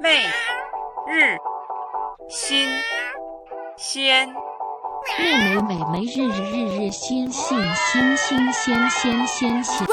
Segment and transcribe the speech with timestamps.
[0.00, 0.22] 每
[1.06, 1.36] 日
[2.26, 2.70] 新
[3.76, 4.26] 鲜，
[5.18, 9.86] 妹妹美眉日日日日新新新新鲜鲜鲜鲜。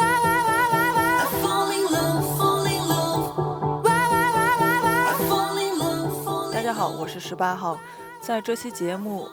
[1.43, 3.35] Falling low, falling love。
[3.83, 7.77] 哇哇哇哇哇 Falling low, falling 大家好，我是十八号。
[8.21, 9.27] 在这期节目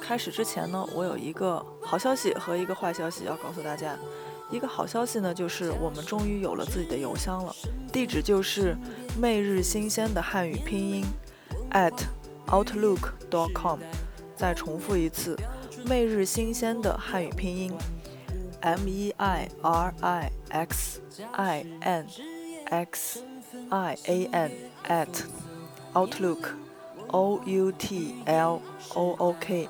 [0.00, 3.96] 开始之前呢，我有一个好消息和一个坏消息要告诉大家。
[4.50, 7.54] 一个好消息呢，就是我们终于有了自己的邮箱了，
[7.92, 8.76] 地址就是
[9.18, 11.04] 媚日新鲜的汉语拼音
[11.72, 11.94] at
[12.48, 13.80] outlook.com。
[14.36, 15.36] 再重复一次，
[15.84, 17.72] 媚日新鲜的汉语拼音
[18.60, 21.00] m e i r i x
[21.32, 22.06] i n
[22.70, 23.22] x
[23.68, 24.50] i a n
[24.88, 25.08] at
[25.92, 26.48] outlook
[27.08, 28.60] o u t l
[28.94, 29.68] o o k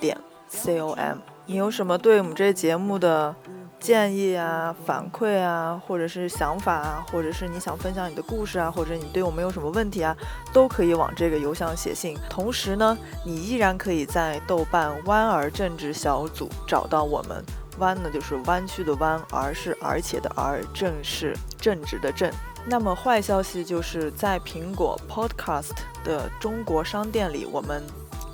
[0.00, 0.16] 点
[0.48, 1.18] c o m。
[1.44, 3.34] 你有什么对我们这节目的
[3.80, 10.16] 建议啊、反馈啊，或者是想法啊，或者是你想分享你的故事啊，或者你对我们有什么问题啊，
[10.52, 12.16] 都可以往这个邮箱写信。
[12.28, 17.44] 同时呢，你依然可以在豆瓣弯儿政治小组找到我们。
[17.78, 22.28] 弯呢就是弯曲的弯，而是而且的而，正是正直的正。
[22.66, 25.70] 那么坏消息就是在苹果 Podcast
[26.02, 27.84] 的中国商店里，我们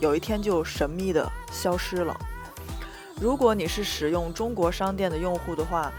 [0.01, 2.17] 有一天就神秘的消失了。
[3.21, 5.93] 如果你是使用中国商店的用户的话，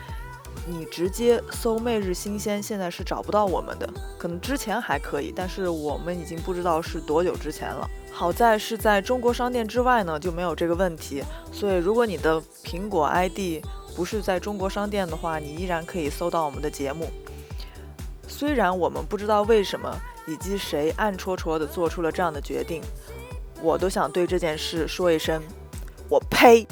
[0.67, 3.87] 你直接搜“每日新鲜”，现在是找不到我们的。
[4.17, 7.87] 可能之前还可以，但是我们已经不知道是多久之前了。
[8.11, 11.23] 好在是在中国商店之外呢，就没有这个问题。
[11.51, 13.63] 所以如果你的苹果 ID
[13.95, 17.09] 不是在中国商店的话，你依然可以搜到我们的节目。
[18.27, 19.95] 虽然我们不知道为什么
[20.27, 22.81] 以及谁暗戳戳地做出了这样的决定，
[23.61, 25.41] 我都想对这件事说一声：
[26.09, 26.65] 我呸！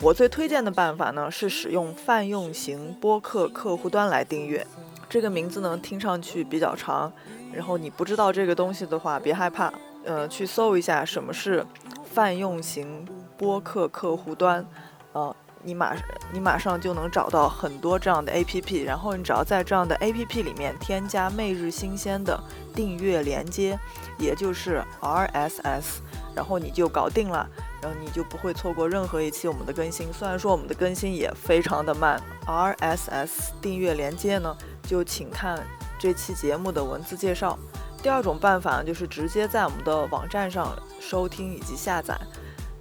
[0.00, 4.66] 我最推荐的办法呢，是使用泛用型播客客户端来订阅。
[5.08, 7.12] 这个名字呢，听上去比较长，
[7.52, 9.72] 然后你不知道这个东西的话，别害怕。
[10.04, 11.64] 呃，去搜一下什么是
[12.04, 14.66] 泛用型播客客户端。
[15.12, 15.34] 呃。
[15.62, 15.94] 你马
[16.32, 22.38] 你马上就能找到很多这样的 APP，然后你只要在这样的 APP 里面添加“每日新鲜”的
[22.74, 23.78] 订阅连接，
[24.18, 25.98] 也就是 RSS，
[26.34, 27.48] 然后你就搞定了。
[27.80, 30.12] 然后你就不会错过任何一期我们的更新。
[30.12, 35.64] 虽然说我们的更新也非常的慢，RSS 订阅连接呢，就请看
[35.96, 37.56] 这期节目的文字介绍。
[38.02, 42.18] 第二种办法呢，就是直接在我们的网站上收听以及下载。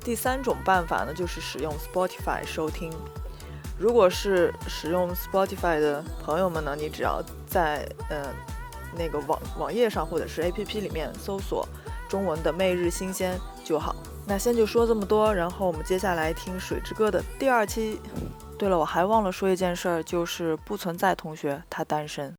[0.08, 2.90] 第三种办法呢，就是使用 Spotify 收听。
[3.78, 8.34] 如果是使用 Spotify 的朋友们呢，你只要在呃
[8.98, 11.68] 那个网网页上或者是 APP 里面搜索
[12.08, 13.94] 中文的“每日新鲜”就好。
[14.26, 18.00] 那先就说这么多，然后我们接下来听《水之歌》的第二期。
[18.58, 22.34] 对了，我还忘了说一件事儿，就是不存在同学他单身。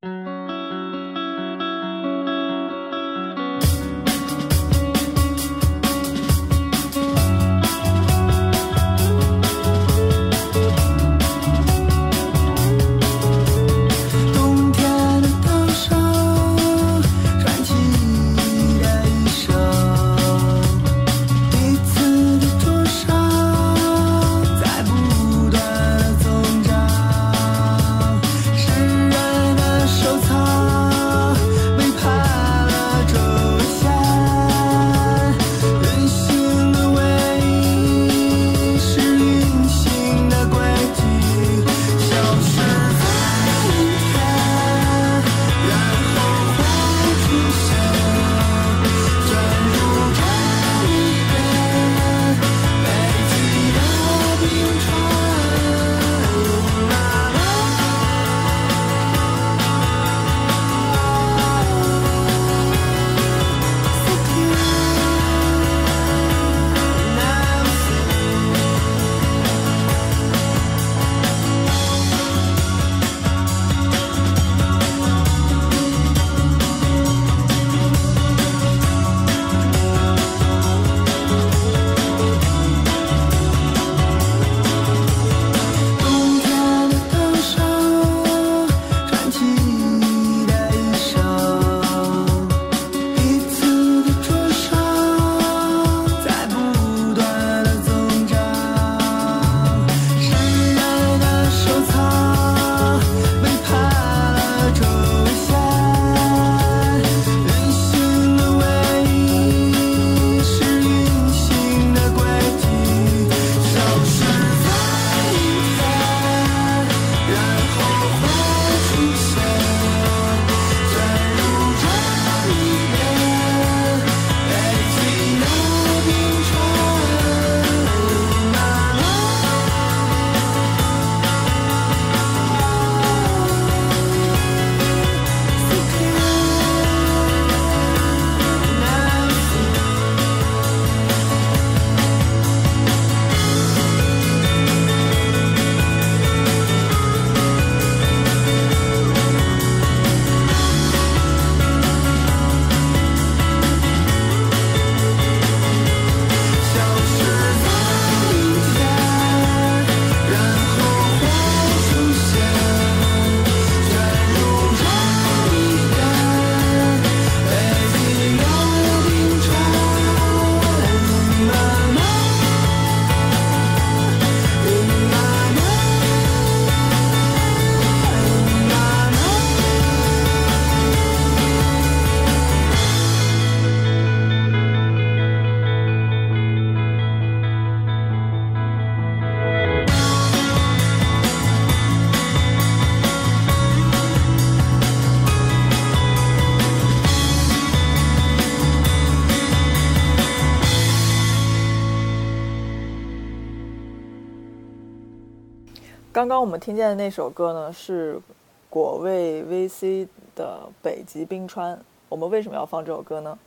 [206.18, 208.20] 刚刚我们听见的那首歌呢，是
[208.68, 211.76] 果味 VC 的《北极冰川》。
[212.08, 213.38] 我们为什么要放这首歌呢？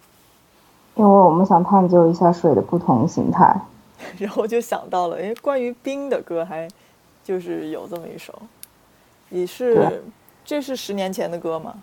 [0.96, 3.60] 因为我们想探究一下水的不同形态。
[4.18, 6.66] 然后就想到了，哎，关于冰的歌还
[7.26, 8.34] 就是有这么一首，
[9.28, 10.02] 你是
[10.46, 11.74] 这是十年前的歌吗？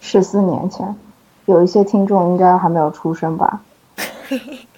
[0.00, 0.96] 十四年前，
[1.46, 3.62] 有一些听众应该还没有出生吧？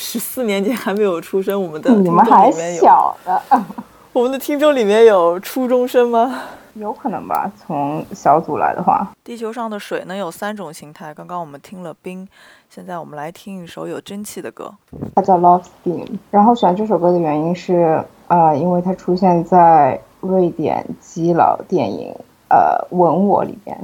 [0.00, 3.42] 十四年级还没有出生，我们的听你们还众里面有小的，
[4.12, 6.40] 我们的听众里面有初中生吗？
[6.74, 7.50] 有可能吧？
[7.56, 12.26] 从小组来的话，地球上的水呢有三种形态，刚刚我们听了冰，
[12.70, 14.72] 现在我们来听一首有蒸汽的歌。
[15.16, 16.06] 它叫 Love Steam。
[16.30, 22.14] 然后选这首歌的原因是，呃，因为它出现在瑞典基佬电影
[22.48, 23.76] 呃《吻我》里边，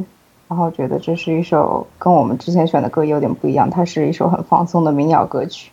[0.47, 5.73] 然后觉得这是一首跟我们之前选的歌有点不一样，它是一首很放松的民谣歌曲。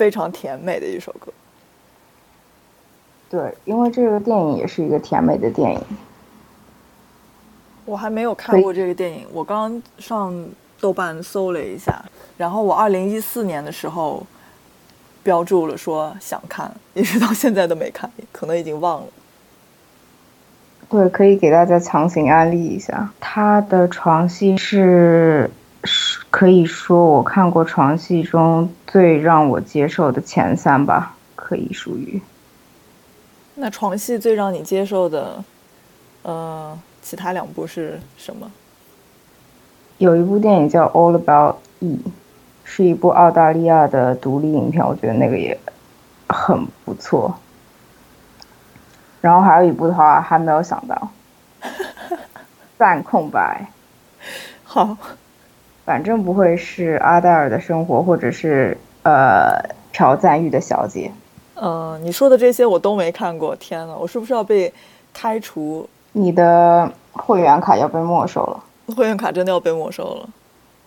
[0.00, 1.30] 非常甜美的一首歌。
[3.28, 5.80] 对，因为这个电影也是一个甜美的电影。
[7.84, 10.34] 我还没有看过这个电影，我刚上
[10.80, 12.02] 豆瓣搜了一下，
[12.38, 14.26] 然后我二零一四年的时候
[15.22, 19.06] 标注了说想看，一直到现在都没看，可能已经忘了。
[20.88, 25.50] 对，可以给大家强行安利一下，他的床戏是是
[26.30, 32.22] 可以说我看过床戏中最让我接受的前三吧，可以属于。
[33.56, 35.44] 那床戏最让你接受的，
[36.22, 38.50] 呃，其他两部是什么？
[39.98, 42.00] 有一部电影叫《All About E》，
[42.64, 45.58] 是一部澳大利亚的独立影片，我觉得那个也
[46.28, 47.34] 很不错。
[49.20, 51.08] 然后还有一部的话还没有想到，
[52.78, 53.66] 暂空白。
[54.64, 54.96] 好，
[55.90, 59.60] 反正不会是阿黛尔的生活，或者是呃
[59.92, 61.10] 朴赞玉的小姐。
[61.56, 64.72] 嗯、你说的这些我都没看过，天呐，我是不是要被
[65.12, 65.84] 开除？
[66.12, 68.62] 你的会员卡要被没收了，
[68.94, 70.28] 会员卡真的要被没收了，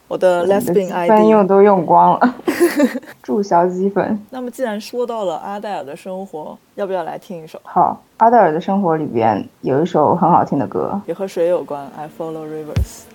[0.08, 1.46] 我的 Lesbian 积分用。
[1.46, 2.36] 都用光了，
[3.22, 4.18] 注销积分。
[4.32, 7.60] 那么既然说到了阿黛尔的生活，要不要来听一首？
[7.64, 13.12] 好，阿黛尔的生活里边有一首很好听的歌，也和水有关，I Follow Rivers。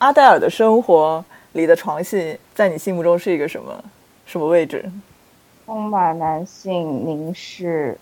[0.00, 3.84] 阿黛尔的生活里的床戏，在你心目中是一个什么
[4.24, 4.82] 什么位置？
[5.66, 7.98] 充满男性凝视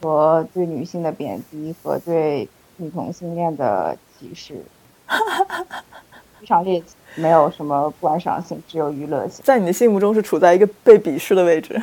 [0.00, 2.48] 和对女性的贬低和对
[2.78, 4.60] 女同性恋的歧视，
[6.40, 11.80] 非常猎奇，没有什么观赏性，只有娱乐性，在你的心目中是处在一个被鄙视的位置。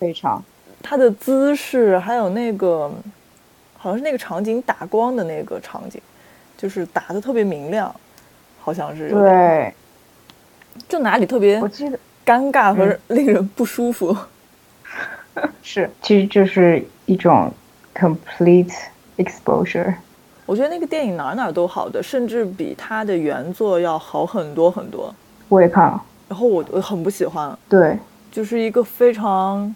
[0.00, 0.42] 非常
[0.82, 2.90] 他的姿势，还有那个
[3.78, 6.02] 好像是那个场景打光的那个场景，
[6.58, 7.94] 就是打的特别明亮，
[8.64, 9.72] 好像是对。
[10.88, 14.16] 就哪里特别我记得尴尬和嗯令人不舒服。
[15.62, 17.52] 是，其实就是一种
[17.94, 18.74] complete
[19.16, 19.94] exposure。
[20.46, 25.14] 我觉得那个电影哪哪都好的，甚至比它的原作要好很多很多。
[25.48, 27.98] 我也看了，然后我我很不喜欢，对，
[28.32, 29.74] 就是一个非常，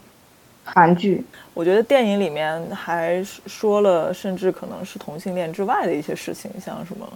[0.64, 1.24] 韩剧，
[1.54, 7.06] 我觉得电影里面还说了，甚至可能是同性恋之外的一些事情，像什么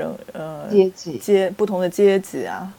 [0.00, 2.72] 人呃阶级，阶不同的阶级啊，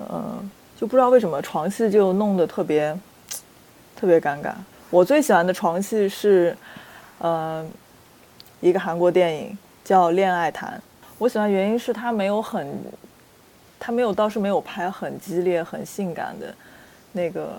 [0.00, 2.96] 嗯、就不知道为什么床戏就弄得特别
[3.96, 4.52] 特别尴尬。
[4.90, 6.56] 我最喜欢的床戏是，
[7.18, 7.64] 呃，
[8.60, 10.78] 一个韩国电影叫《恋爱谈》。
[11.18, 12.66] 我喜欢原因是它没有很，
[13.78, 16.54] 它没有倒是没有拍很激烈、很性感的
[17.12, 17.58] 那个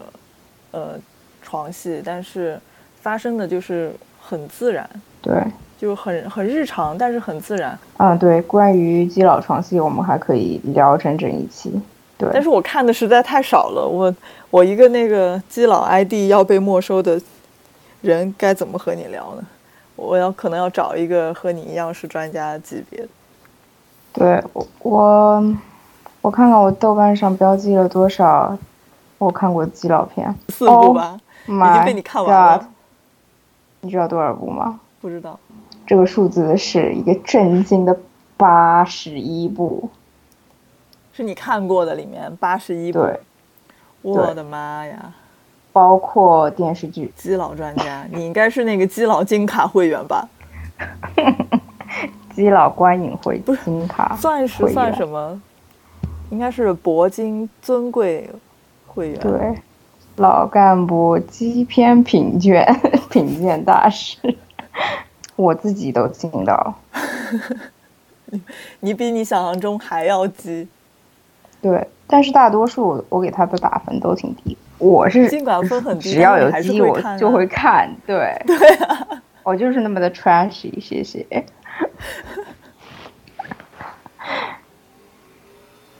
[0.71, 0.99] 呃
[1.43, 2.59] 床戏，但是
[3.01, 4.89] 发生的就是很自然，
[5.21, 5.33] 对，
[5.79, 7.79] 就很很日常，但是很自然。
[7.97, 11.71] 嗯，对，关于基佬床戏，我们还可以聊整整一期。
[12.17, 14.13] 对，但是我看的实在太少了，我
[14.49, 17.17] 我一个那个基佬 ID 要被没收的
[18.01, 19.43] 人，该怎么和你聊呢？
[19.95, 23.07] 我要可能要找一个和你一样是专家级别的。
[24.11, 25.55] 对我我
[26.21, 28.57] 我看看我豆瓣上标记了多少
[29.17, 32.67] 我看过的基佬片，四部吧，已经被你看完了 God，
[33.79, 34.81] 你知道多少部吗？
[34.99, 35.39] 不知道。
[35.89, 37.97] 这个数字是一个震惊的
[38.37, 39.89] 八十一部。
[41.11, 43.19] 是你看过的里面八十一部，对，
[44.03, 45.11] 我的妈呀！
[45.73, 47.11] 包括电视剧。
[47.15, 50.29] 基佬专家， 你应该是那个基佬金卡会员吧？
[52.35, 55.41] 基佬观影会不是金卡算是算什么？
[56.29, 58.29] 应该是铂金尊贵
[58.85, 59.19] 会员。
[59.19, 59.55] 对，
[60.17, 62.63] 老干部基片品鉴
[63.09, 64.15] 品鉴大师，
[65.39, 66.75] 我自己都惊到。
[68.81, 70.67] 你比你想象中还要鸡。
[71.61, 74.57] 对，但是大多数我给他的打分都挺低。
[74.77, 77.89] 我是尽管分很低只要有但是你还是鸡我就会看。
[78.05, 79.07] 对，对啊，
[79.43, 81.25] 我就是那么的 trashy，谢谢。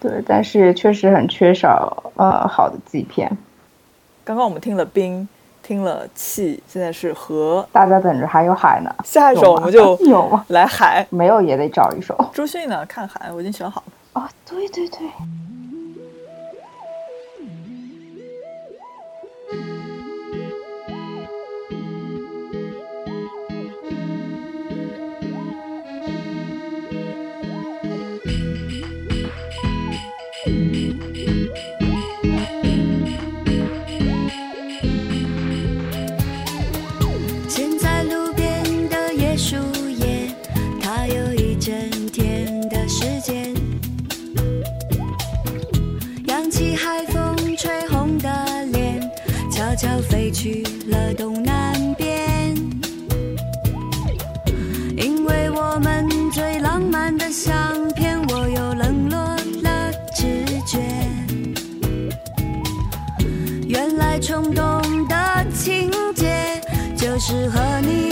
[0.02, 3.38] 对，但是确实很缺少呃好的鸡片，
[4.26, 5.28] 刚刚我们听了冰，
[5.70, 7.64] 听了气，现在是河。
[7.72, 8.92] 大家等着还有海呢。
[9.06, 10.44] 下一首我们就 有吗？
[10.48, 11.06] 来海。
[11.12, 12.18] 没有也得找一首。
[12.34, 12.84] 周迅呢？
[12.88, 13.94] 看海，我已经选好了。
[14.14, 15.08] 哦，对对对，
[50.02, 52.56] 飞去了东南边。
[54.98, 59.20] 因为我们最浪漫的相片，我又冷落
[59.64, 60.80] 了直觉。
[63.68, 66.62] 原来冲动的情节
[66.98, 68.09] 就是和你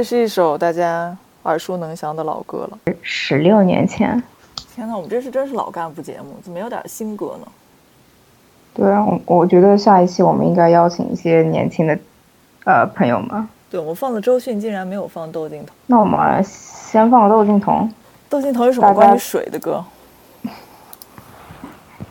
[0.00, 2.94] 这是一首大家耳熟能详的老歌了。
[3.02, 4.10] 十六年前，
[4.74, 7.46] 天呐，我们这是真是老干部节目，怎么有点新歌呢？
[8.72, 11.98] 对啊，我我觉得下一期我们应该邀请一些年轻的
[12.64, 13.46] 呃朋友们。
[13.68, 15.76] 对我们放了周迅，竟然没有放窦靖童。
[15.86, 17.92] 那我们先放窦靖童。
[18.30, 19.84] 窦靖童有什么关于水的歌？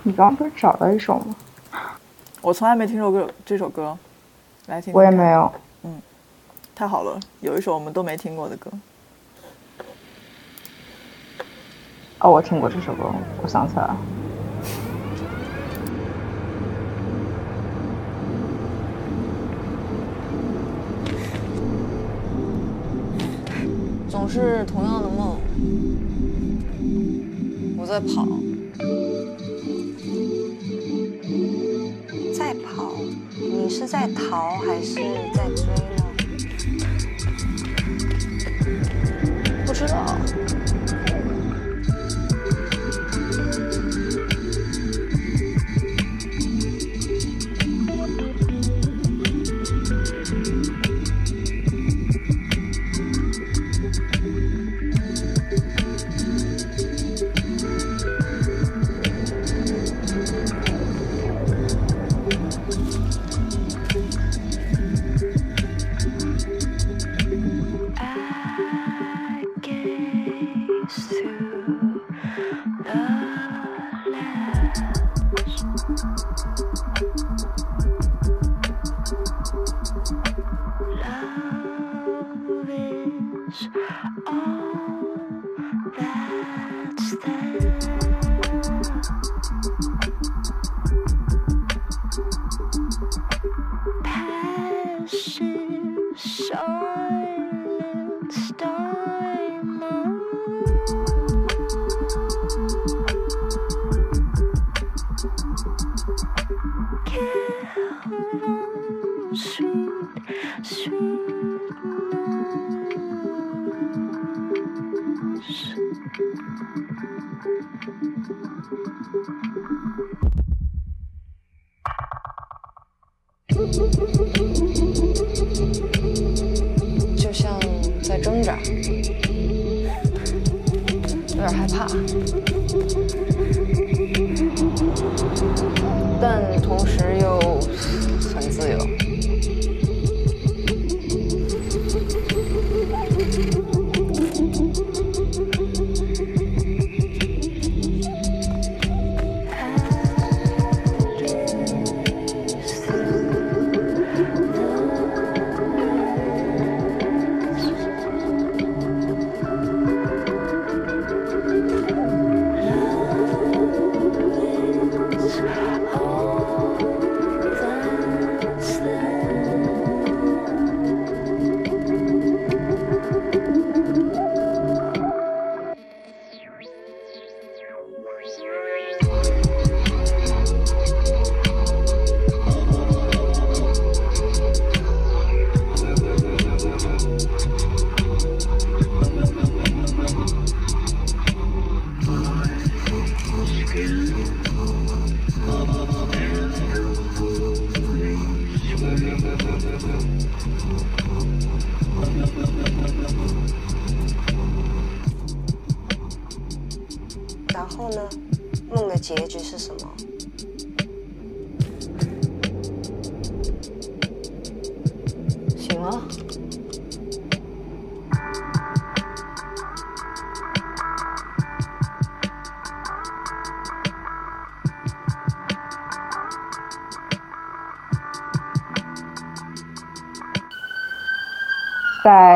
[0.03, 1.35] 你刚刚不是找到一首吗？
[2.43, 3.97] 我从来没听说过这首歌，
[4.67, 5.51] 来听听我也没有。
[6.79, 8.71] 太好了，有一首我们都没听过的歌。
[12.19, 13.13] 哦，我听过这首歌，
[13.43, 13.97] 我想起来了。
[24.07, 25.37] 总是同样的梦，
[27.77, 28.25] 我在跑，
[32.33, 32.93] 在跑，
[33.37, 34.95] 你是在逃还是
[35.33, 35.65] 在追
[35.97, 36.05] 呢？
[39.65, 40.68] 不知道。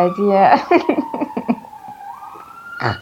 [0.03, 0.59] 再见。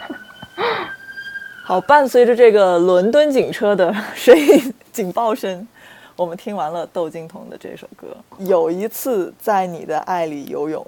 [1.64, 5.68] 好，伴随着这个伦敦警车的声音警报声，
[6.16, 8.08] 我们听完了窦靖童的这首歌。
[8.40, 10.86] 有一次在你的爱里游泳，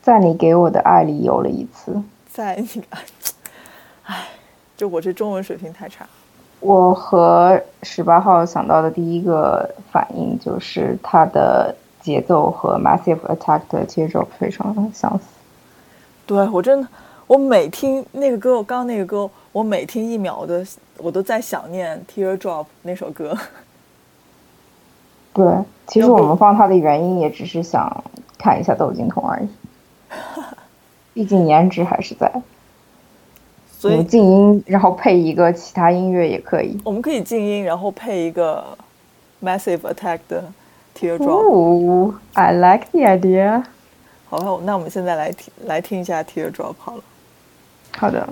[0.00, 2.00] 在你给我的爱里游了一次。
[2.30, 2.82] 在你，
[4.04, 4.28] 哎，
[4.76, 6.06] 就我这中文水平太差。
[6.60, 11.74] 我和十八号想到的第一个反应就是他的
[12.08, 15.24] 节奏和 Massive Attack 的节奏非常的相似。
[16.24, 16.88] 对我真的，
[17.26, 20.54] 我每听那个歌，我刚刚那个歌，我每听一秒我都，
[20.96, 23.36] 我都在想念《Teardrop》那首歌。
[25.34, 25.46] 对，
[25.86, 28.02] 其实我们放它的原因也只是想
[28.38, 29.48] 看一下窦靖童而已，
[31.12, 32.32] 毕竟颜值还是在。
[33.78, 36.80] 所以静音，然后配一个其他音乐也可以。
[36.84, 38.64] 我们可以静音，然后配一个
[39.42, 40.44] Massive Attack 的
[40.98, 41.28] Teardrop。
[41.28, 43.62] 哦，I like the idea。
[44.28, 47.02] 好吧，那我们现在来听来听一下 Teardrop 好了。
[47.92, 48.28] 好的。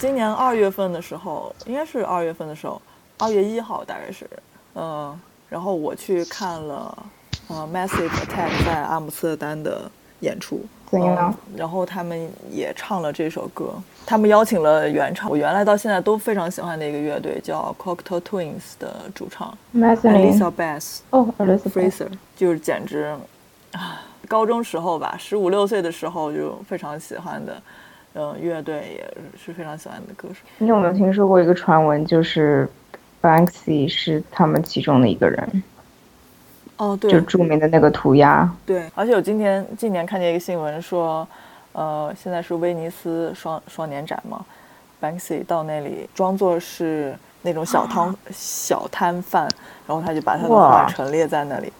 [0.00, 2.80] 今年二月份的时候，应该是二月份的时候，
[3.18, 4.26] 二月一号大概是，
[4.74, 7.06] 嗯、然后我去看了
[7.48, 9.90] 呃 Massive Attack 在阿姆斯特丹的
[10.20, 11.30] 演出，怎样？
[11.30, 13.74] 嗯然后他们也唱了这首歌，
[14.06, 23.14] 他们邀请了原唱，我原来到现在都非常喜欢的一个乐队叫 Cocteau Twins 的主唱 Elisa Bass 哦，Elizabeth，Fraser，就是简直
[23.72, 27.60] 啊，高中时候吧，十五六岁的时候就非常喜欢的，
[28.14, 30.40] 嗯、乐队也是非常喜欢的歌手。
[30.58, 32.68] 你有没有听说过一个传闻，就是
[33.22, 35.62] Banksy 是他们其中的一个人，
[36.76, 38.50] 哦，对，就著名的那个涂鸦。
[38.66, 41.26] 对，而且我今天今年看见一个新闻说，
[41.72, 44.44] 呃，现在是威尼斯双双年展嘛
[45.00, 49.48] ，Banksy 到那里装作是那种小摊、小摊贩，
[49.86, 51.72] 然后他就把他的画陈列在那里，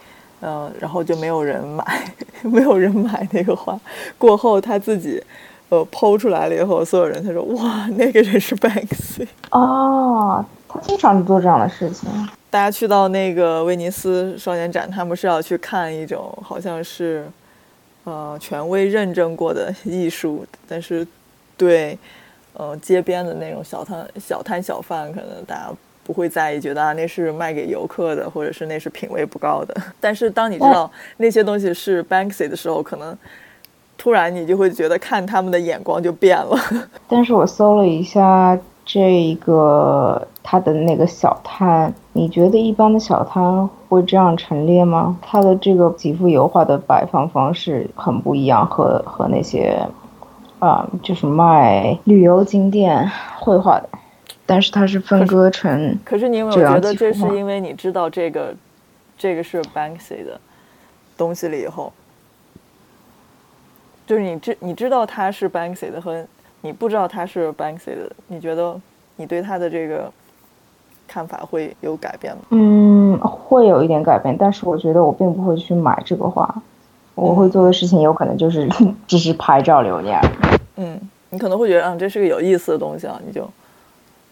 [0.42, 2.12] 嗯、然后就没有人买，
[2.44, 3.78] 没有人买那个画。
[4.16, 5.22] 过后他自己
[5.70, 9.26] 呃剖出来了以后，所有人他说哇，那个人是 Banksy。
[9.50, 12.08] 哦，他经常做这样的事情。
[12.50, 17.24] 大家去到那个威尼斯双年展，他们是要去看一种好像是，
[18.02, 21.06] 呃，权威认证过的艺术，但是
[21.56, 21.96] 对，
[22.54, 25.70] 呃，街边的那种小摊小摊小贩，可能大家
[26.02, 29.72] 不会在意，觉得啊那是卖给游客的，或者是那是品味不高的。
[30.00, 33.16] 但是当你知道那些东西是 Banksy 的时候，可能
[34.00, 36.56] 突然你就会觉得看他们的眼光就变了。
[37.06, 45.18] 但是我搜了一下这个他的那个小摊，你觉得一般的小摊会这样陈列吗？
[45.20, 49.86] 他的这个几幅油画的摆放方式很不一样，和和那些
[50.60, 53.88] 啊、就是卖旅游景点绘画的，
[54.46, 58.54] 但是它是分割成可是你有没有觉得这是因为你知道这个，
[59.18, 60.40] 这个是 Banksy 的
[61.18, 61.92] 东西了以后，
[64.10, 66.26] 就是你知你知道他是 Banksy 的和
[66.62, 68.74] 你不知道他是 Banksy 的，你觉得
[69.14, 70.12] 你对他的这个
[71.06, 72.42] 看法会有改变吗？
[72.50, 76.52] 嗯，会有一点改变，但是我觉得我并不会去买这个画。
[77.14, 78.68] 我会做的事情有可能就是
[79.06, 80.20] 只是拍照留念。
[80.74, 83.48] 嗯，你可能会觉得，啊，这是个有意思的东西啊，你就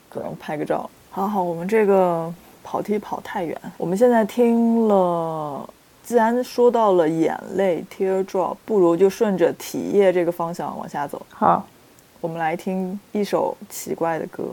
[0.08, 0.90] 可能拍个照。
[1.12, 2.28] 好好，我们这个
[2.64, 5.70] 跑题跑太远，我们现在听了，
[6.08, 11.20] 既然说到了眼泪 （teardrop），不如就顺着体液这个方向往下走。
[11.28, 11.62] 好，
[12.18, 14.44] 我们来听一首奇怪的歌，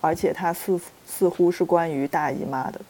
[0.00, 2.80] 而且它似似乎是关于大姨妈的。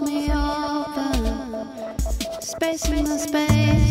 [0.00, 1.66] me over,
[2.40, 3.83] spacing the space.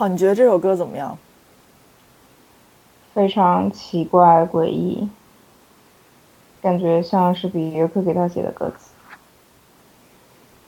[0.00, 1.18] 好，你觉得这首歌怎么样？
[3.12, 5.06] 非常奇怪诡异，
[6.62, 8.94] 感觉像是比约克给他写的歌词。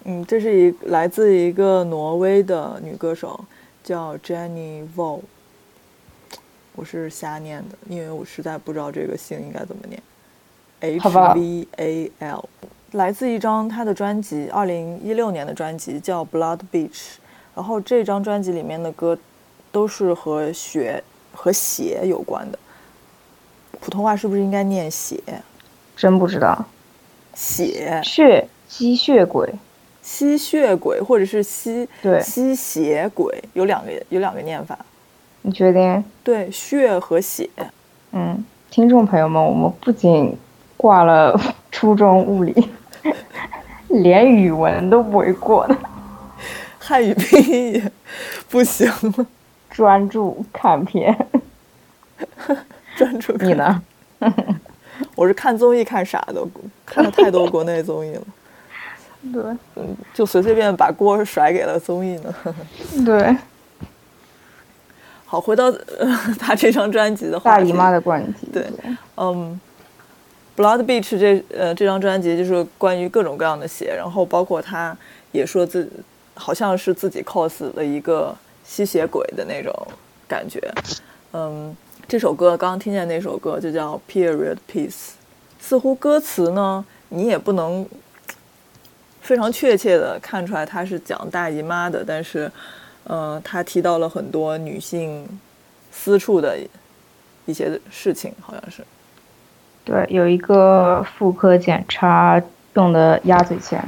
[0.05, 3.43] 嗯，这是一来自一个挪威的女歌手，
[3.83, 5.21] 叫 Jenny Vo。
[6.75, 10.03] 我是瞎念的，因为我实在不知道这个姓应该怎么念。
[10.81, 12.47] H V A L，
[12.91, 16.91] 来自一张她的专辑，二零一六年的专辑叫《Blood Beach》。
[17.55, 19.17] 然后这张专辑里面的歌
[19.71, 22.59] 都是和血和血有关的。
[23.81, 25.21] 普通话是不是应该念血？
[25.97, 26.65] 真不知道，
[27.35, 29.53] 血血吸血鬼，
[30.03, 34.79] 吸血鬼或者是吸对吸血鬼，有两个有两个念法。
[35.43, 36.05] 你确定？
[36.23, 37.51] 对，血和血。
[38.13, 40.37] 嗯，听众朋友们，我们不仅
[40.77, 41.39] 挂了
[41.71, 42.69] 初中物理，
[43.89, 45.77] 连语文都不会过的，
[46.85, 47.93] 汉语拼音也
[48.51, 49.27] 不行了，
[49.71, 51.17] 专注看片。
[52.99, 53.55] 专注看你？
[53.55, 53.83] 呢？
[55.15, 56.45] 我是看综艺看傻的，
[56.85, 58.23] 看了太多国内综艺了，
[59.33, 59.43] 对
[59.77, 62.35] 嗯就随随便把锅甩给了综艺呢。
[63.07, 63.37] 对，
[65.25, 68.47] 好，回到、呃、他这张专辑的话，大姨妈的专辑。
[68.53, 68.67] 对
[69.17, 69.61] 嗯，
[70.61, 74.97] 《Blood Beach 这》呃这张专辑就是关于各种各样的鞋，然后包括他
[75.31, 75.91] 也说自
[76.35, 79.75] 好像是自己 cos 了一个吸血鬼的那种
[80.27, 80.61] 感觉。
[81.33, 81.77] 嗯，
[82.09, 84.91] 这首歌刚刚听见那首歌就叫《Period Piece》，
[85.61, 87.87] 似乎歌词呢你也不能
[89.21, 92.51] 非常确切的看出来它是讲大姨妈的，但是
[93.05, 95.27] 呃，他提到了很多女性
[95.91, 96.57] 私处的
[97.47, 98.85] 一些事情，好像是。
[99.85, 102.41] 对，有一个妇科检查
[102.75, 103.83] 用的鸭嘴钳。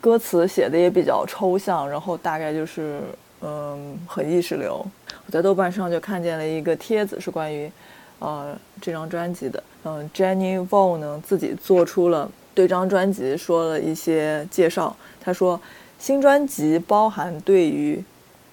[0.00, 3.00] 歌词写的也比较抽象，然后大概就是
[3.42, 4.84] 嗯很意识流。
[5.26, 7.70] 我在豆瓣上就看见了一个帖子，是关于
[8.18, 9.62] 呃这张专辑的。
[9.84, 14.96] 嗯，Jenny Vo 呢自己做出了对张专辑说了一些介绍。
[15.20, 15.60] 他说，
[15.98, 18.02] 新专辑包含对于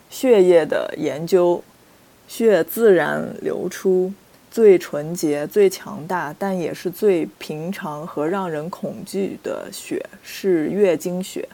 [0.09, 1.63] 血液的研究，
[2.27, 4.11] 血自然流出。
[4.57, 11.47] 最纯洁、最强大，但也是最平常和让人恐惧的血是月经血。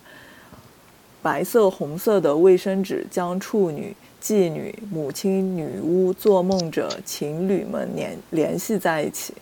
[1.21, 3.93] 白色、红色的卫生纸将处女、
[4.23, 9.33] 妓女、母亲、女巫、做梦者、情侣们联联系在一起。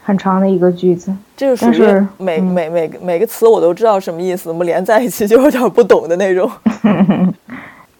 [0.00, 6.48] 很长的一个句子，这个属于每、嗯每每个每个词我都知道什么意思，怎么连在一起就有点不懂的那种。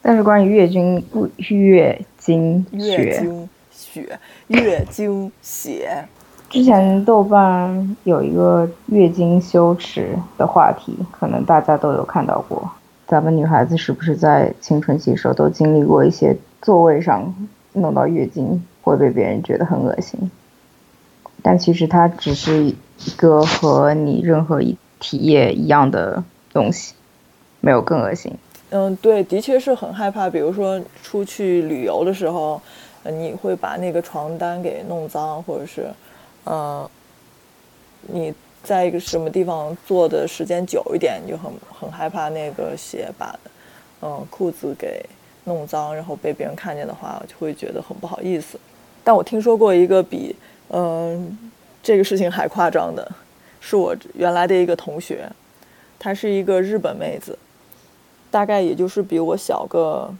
[0.00, 4.18] 但是关于月经不月经月血，经血、
[4.48, 6.06] 月经血，
[6.50, 12.70] 之前豆瓣有一个月经羞耻的话题，可能大家都有看到过。
[13.06, 17.34] 咱们女孩子是不是在青春期时候都经历过一些座位上
[17.72, 20.30] 弄到月经会被别人觉得很恶心？
[21.42, 22.76] 但其实它只是一
[23.16, 26.22] 个和你任何一体液一样的
[26.52, 26.92] 东西，
[27.62, 28.36] 没有更恶心。
[28.70, 30.28] 嗯，对，的确是很害怕。
[30.28, 32.60] 比如说出去旅游的时候，
[33.04, 35.88] 你会把那个床单给弄脏，或者是，
[36.44, 36.90] 呃，
[38.02, 41.50] 你在一个什么地方坐的时间久一点，你就很
[41.80, 43.34] 很害怕那个鞋把，
[44.02, 45.02] 嗯、裤子给
[45.44, 48.60] 弄脏，然后被别人看见的话，就会觉得很不好意思。
[49.02, 50.36] 但我听说过一个比，
[50.68, 51.38] 嗯、
[51.82, 53.10] 这个事情还夸张的，
[53.60, 55.26] 是我原来的一个同学，
[55.98, 57.38] 她是一个日本妹子。
[58.30, 60.12] 大概也就是比我小个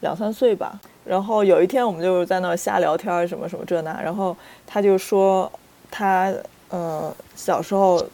[0.00, 0.80] 两三岁吧。
[1.04, 4.36] 然后有一天我们就在那儿瞎聊天，什么什么这那，然后
[4.66, 5.50] 他就说
[5.90, 6.32] 他
[6.70, 8.04] 呃小时候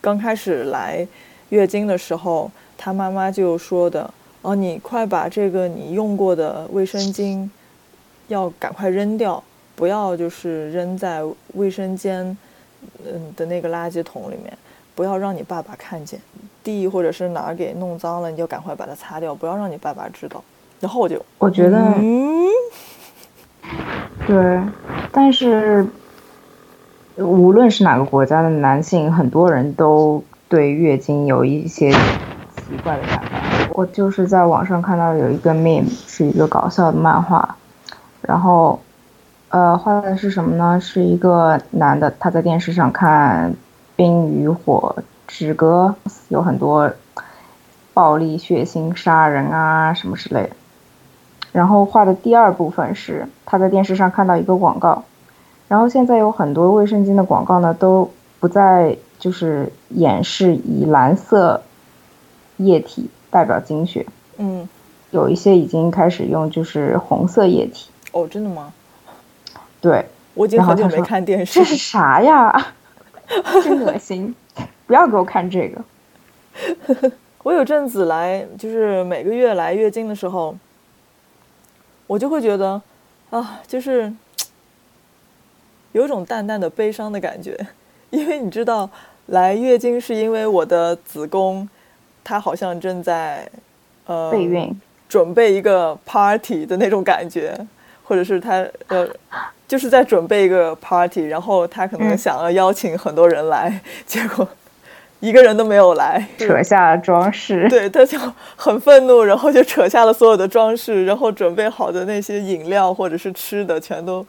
[0.00, 1.06] 刚开始来
[1.48, 4.08] 月经的时候，他妈妈就说的
[4.42, 7.48] 哦，你快把这个你用过的卫生巾
[8.28, 9.42] 要赶快扔掉，
[9.74, 11.22] 不要就是扔在
[11.54, 12.36] 卫生间
[13.04, 14.56] 嗯的那个垃圾桶里面，
[14.94, 16.20] 不要让你爸爸看见。
[16.64, 20.42] 地或者是哪儿给弄脏了，你就赶快把它擦掉，不要让你爸爸知道。
[20.78, 22.46] 然后我就，我觉得，嗯，
[24.26, 24.62] 对，
[25.10, 25.84] 但是
[27.16, 33.28] 无论是哪个国家的男性，很多人都对月经有一些奇怪的看法。
[33.74, 37.56] 我就是在网上看到有一个 meme，是一个搞笑的漫画，
[38.20, 38.78] 然后
[39.48, 40.80] 呃画的是什么呢？
[40.80, 43.50] 是一个男的他在电视上看
[43.96, 45.94] 《冰与火之歌》，
[46.28, 46.92] 有很多
[47.94, 50.50] 暴力、血腥、杀人啊什么之类的。
[51.52, 55.04] 然后画的第二部分是他在电视上看到一个广告，
[55.68, 61.62] 然后现在有很多卫生巾的广告呢，都不再就是演示以蓝色
[62.56, 64.06] 液体代表精血，
[64.38, 64.68] 嗯
[65.10, 67.90] 有一些已经开始用就是红色液体。
[68.12, 68.72] 哦，真的吗？
[69.80, 72.74] 对，我已经很久没看电视这是啥呀？
[73.62, 74.34] 真恶心！
[74.86, 77.12] 不要给我看这个。
[77.42, 80.56] 我有阵子来，就是每个月来月经的时候，
[82.06, 82.80] 我就会觉得
[83.30, 84.12] 啊，就是
[85.92, 87.58] 有一种淡淡的悲伤的感觉，
[88.10, 88.88] 因为你知道，
[89.26, 91.68] 来月经是因为我的子宫，
[92.22, 93.48] 它好像正在
[94.06, 97.66] 呃备孕，准备一个 party 的那种感觉，
[98.04, 99.08] 或者是他呃，
[99.68, 104.46] 就是在准备一个 party，然后他可能嗯想要邀请很多人来， 结果
[105.20, 107.68] 一个人都没有来，扯下装饰。
[107.68, 108.18] 对，他就
[108.56, 114.26] 很愤怒，然后就扯下了所有的装饰，然后准备好的那些饮料或者是吃的，全都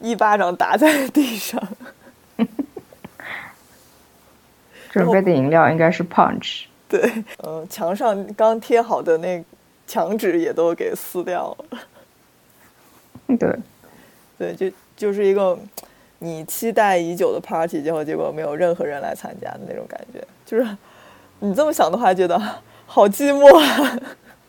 [0.00, 1.62] 一巴掌打在地上。
[4.90, 6.62] 准备的饮料应该是 punch。
[6.88, 7.00] 对，
[7.44, 9.44] 嗯、墙上刚贴好的那
[9.86, 11.78] 墙纸也都给撕掉了。
[13.36, 13.54] 对，
[14.38, 15.58] 对，就就是一个
[16.18, 20.22] 你期待已久的 party，结果结果没有任何人来参加的那种感觉。
[20.44, 20.76] 就是
[21.40, 22.38] 你这么想的话，觉得
[22.86, 23.98] 好寂寞啊。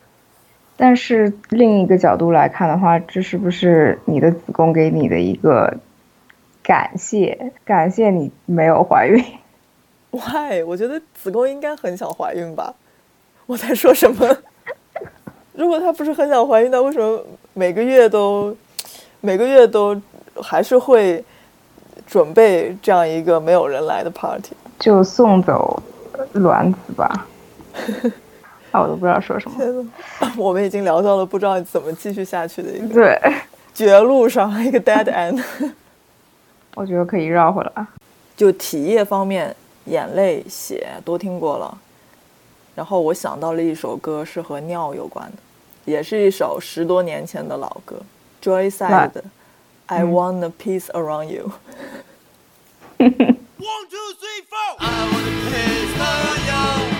[0.76, 5.78] 但是另一个角度来看的话，这是不是你的子宫给你的一个
[6.62, 7.52] 感谢？
[7.64, 9.22] 感谢你没有怀孕。
[10.10, 10.62] Why？
[10.64, 12.74] 我觉得子宫应该很想怀孕吧？
[13.46, 14.36] 我在说什么？
[15.54, 17.22] 如果她不是很想怀孕，那为什么
[17.54, 18.56] 每个月都
[19.24, 19.98] 每个月都
[20.42, 21.24] 还是会
[22.04, 24.52] 准备这样一个没有人来的 party？
[24.80, 25.80] 就送走
[26.32, 27.26] 卵子吧。
[28.72, 29.86] 啊，我都不知道说什么。
[30.36, 33.20] 我们已经聊到了不知道怎么继续下去的一个对，
[33.72, 35.40] 绝路上，一个 dead end。
[36.74, 37.86] 我觉得可以绕回来。
[38.36, 39.54] 就体液方面，
[39.84, 41.78] 眼泪、血都听过了。
[42.74, 45.38] 然后我想到了一首歌，是和尿有关的，
[45.84, 47.96] 也是一首十多年前的老歌
[48.42, 49.20] ，Joyside 那的
[49.86, 50.10] 《I mm.
[50.10, 51.52] Want a Peace Around You》。
[53.02, 53.10] One,
[53.90, 54.76] two, three, four.
[54.78, 56.91] I want a peace around you.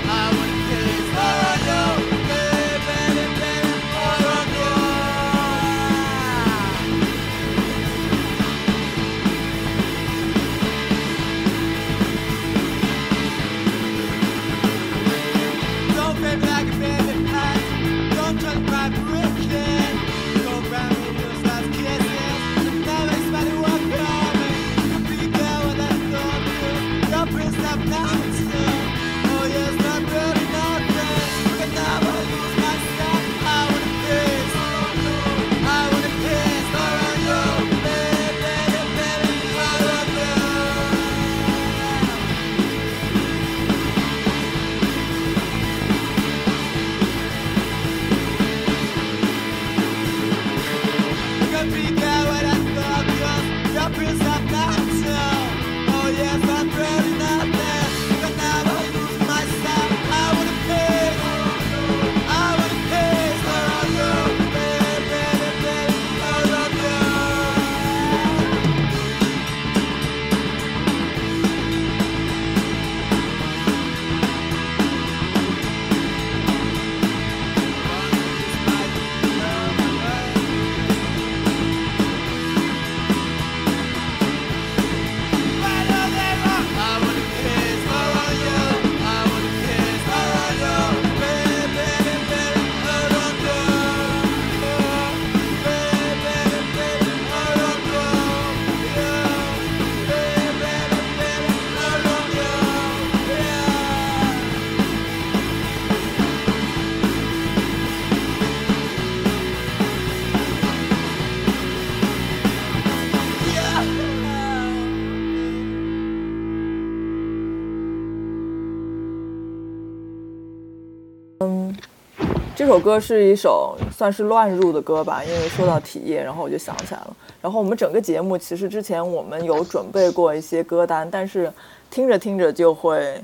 [122.73, 127.15] 首歌是一首算是乱入的歌吧，因为说到体液，然后我就想起来了。
[127.43, 131.53] 然后我们整个节目其实之前我们有准备过一些歌单，但是
[131.91, 133.23] 听着听着就会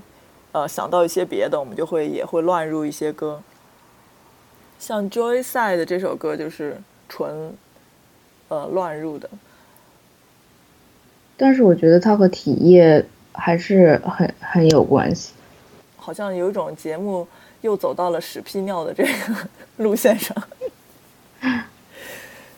[0.52, 3.40] 呃想到一些别的，我们就会也会乱入一些歌。
[4.78, 6.76] 像 Joyside 的这首歌就是
[7.08, 7.54] 纯
[8.48, 9.30] 呃乱入的，
[11.38, 15.32] 但是我觉得它和体液还是很很有关系。
[15.96, 17.26] 好像有一种节目
[17.60, 19.48] 又走到了屎屁尿的这个
[19.78, 20.36] 路线上，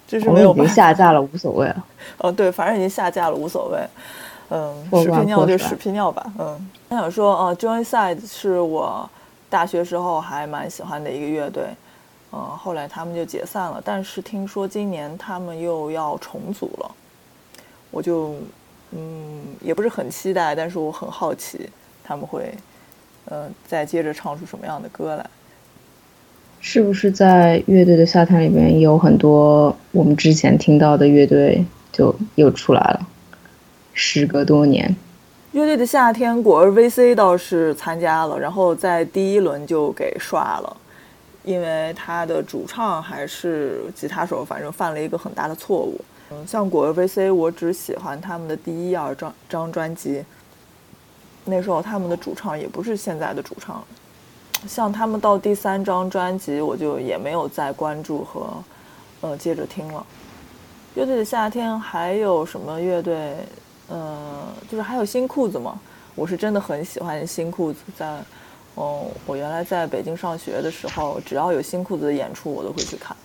[0.07, 0.72] 这是我们已经没有办法。
[0.72, 1.84] 下架了，无所谓了。
[2.18, 3.78] 哦，对，反正已经下架了，无所谓。
[4.51, 6.32] 嗯，屎屁尿就屎屁尿吧。
[6.38, 9.09] 嗯，我想说，呃，Joyside 是我
[9.48, 11.64] 大学时候还蛮喜欢的一个乐队。
[12.32, 13.80] 呃，后来他们就解散了。
[13.84, 16.90] 但是听说今年他们又要重组了，
[17.90, 18.34] 我就
[18.90, 21.70] 嗯也不是很期待，但是我很好奇
[22.03, 22.53] 他们会
[23.26, 25.26] 呃再接着唱出什么样的歌来。
[26.60, 33.06] 是不是在乐队的夏天里面有很多我们之前听到的乐队就又出来了？
[33.94, 34.94] 时隔多年，
[35.52, 40.76] 乐队的夏天，果儿 VC 倒是参加了，然后在第一轮就给刷了，
[41.44, 46.00] 因为他的主唱还是吉他手，反正犯了一个很大的错误。
[46.30, 50.22] 嗯，像果儿 VC，我只喜欢他们的第一、二张张专辑，
[51.45, 53.82] 那时候他们的主唱也不是现在的主唱。
[54.68, 58.49] 像他们到第三张专辑，我就也没有再关注和
[59.22, 60.05] 呃接着听了。
[60.95, 63.36] 乐队的夏天还有什么乐队？
[63.88, 65.78] 呃，就是还有新裤子嘛，
[66.14, 67.80] 我是真的很喜欢新裤子。
[67.97, 68.22] 在，
[68.74, 73.16] 哦，我原来在北京上学的时候，只要有新裤子的演出，我都会去看。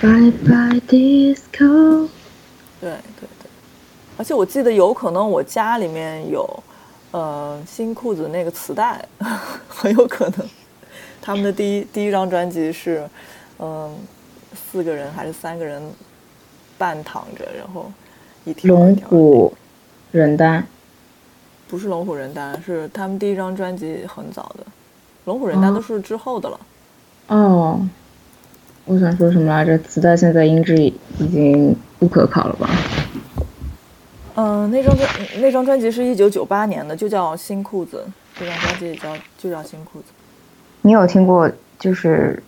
[0.00, 2.08] Bye bye disco。
[2.80, 3.50] 对对对，
[4.16, 6.48] 而且我记得有可能我家里面有，
[7.12, 9.02] 呃，新裤子那个磁带，
[9.68, 10.46] 很有可能。
[11.22, 13.08] 他们的第一第一张专辑是，
[13.58, 13.96] 嗯、
[14.54, 15.82] 四个人还是三个人
[16.78, 17.90] 半躺着，然后
[18.44, 19.54] 一条龙虎
[20.12, 20.64] 人丹，
[21.68, 24.64] 不是龙虎人丹，是他们第一张专辑很早的，
[25.24, 26.60] 龙虎人丹哦都是之后的了。
[27.28, 27.80] 哦，
[28.84, 29.76] 我想说什么来着？
[29.78, 32.70] 磁带现在音质已经不可靠了吧？
[34.36, 35.08] 嗯、那张专
[35.40, 38.06] 那张专辑是一九九八年的，就叫《新裤子》，
[38.38, 40.06] 这张专辑也叫就叫《新裤子》。
[40.82, 42.42] 你有听过就是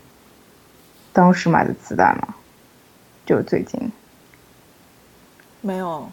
[1.12, 2.34] 当时买的磁带吗？
[3.26, 3.92] 就最近，
[5.60, 6.08] 没有，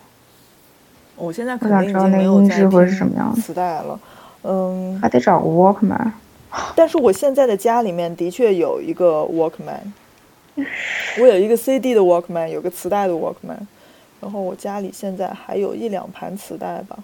[1.15, 3.99] 我现在肯我想定已经知道那音没有在质会是听什么样的磁带了。
[4.43, 6.11] 嗯，还得找个 Walkman。
[6.75, 9.91] 但是我现在的家里面的确有一个 Walkman，
[11.19, 13.59] 我有一个 CD 的 Walkman，有个磁带的 Walkman，
[14.25, 16.97] 然后我家里现在还有一两盘磁带吧，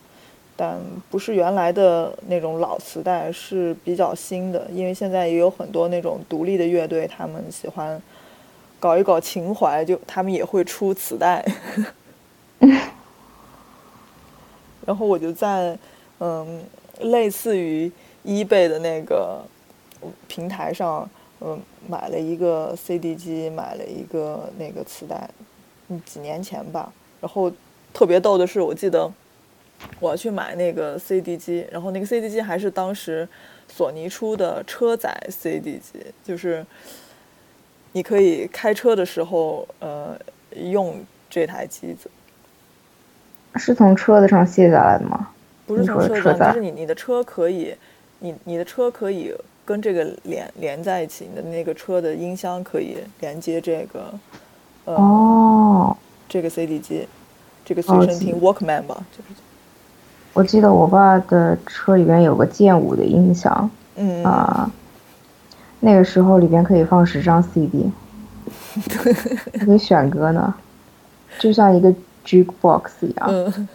[0.57, 0.79] 但
[1.11, 8.01] 不是原来的那种老磁带，是比较新的，因为现在也有很多那种独立的乐队，他们喜欢
[8.79, 11.45] 搞一搞情怀，就他们也会出磁带。
[14.83, 15.77] 然后我就在
[16.17, 16.63] 嗯，
[17.01, 17.91] 类似于
[18.25, 19.43] eBay 的那个
[20.27, 21.07] 平台上，
[21.39, 25.29] 嗯，买了一个 CD 机，买了一个那个磁带，
[25.89, 26.91] 嗯，几年前吧。
[27.21, 27.49] 然后
[27.93, 29.09] 特别逗的是，我记得
[29.99, 33.27] 我要去买那个 CD 机，然后那个 CD 机还是当时
[33.69, 36.65] 索尼出的车载 CD 机，就是
[37.93, 40.17] 你可以开车的时候，呃，
[40.55, 40.99] 用
[41.29, 42.09] 这台机子。
[43.55, 45.29] 是从车子上卸下来的吗？
[45.67, 47.75] 不是从车子上，就是你你的车可以，
[48.19, 49.33] 你你的车可以
[49.65, 54.13] 跟这个连连在一起，你的那个车的音箱可以连接这个，
[54.85, 55.97] 呃，哦，
[56.31, 57.05] 这个 CD 机，
[57.65, 59.41] 这个随哦身听 Walkman 吧，就是，
[60.31, 64.71] 我记得我爸的车里边有个剑舞的音响嗯，啊、
[65.81, 67.91] 那个时候里边可以放十张 CD，
[69.53, 70.55] 还可以选歌呢，
[71.37, 71.93] 就像一个
[72.25, 73.67] jukebox 一样，嗯，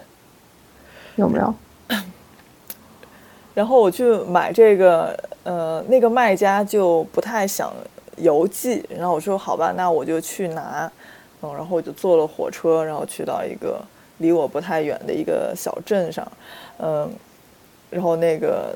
[1.17, 1.55] 有没有？
[3.53, 7.71] 然后我去买这个，呃，那个卖家就不太想
[8.17, 10.91] 邮寄，然后我说好吧，那我就去拿，
[11.47, 13.81] 嗯，然后我就坐了火车，然后去到一个
[14.19, 16.27] 离我不太远的一个小镇上，
[16.79, 17.09] 嗯，
[17.91, 18.75] 然后那个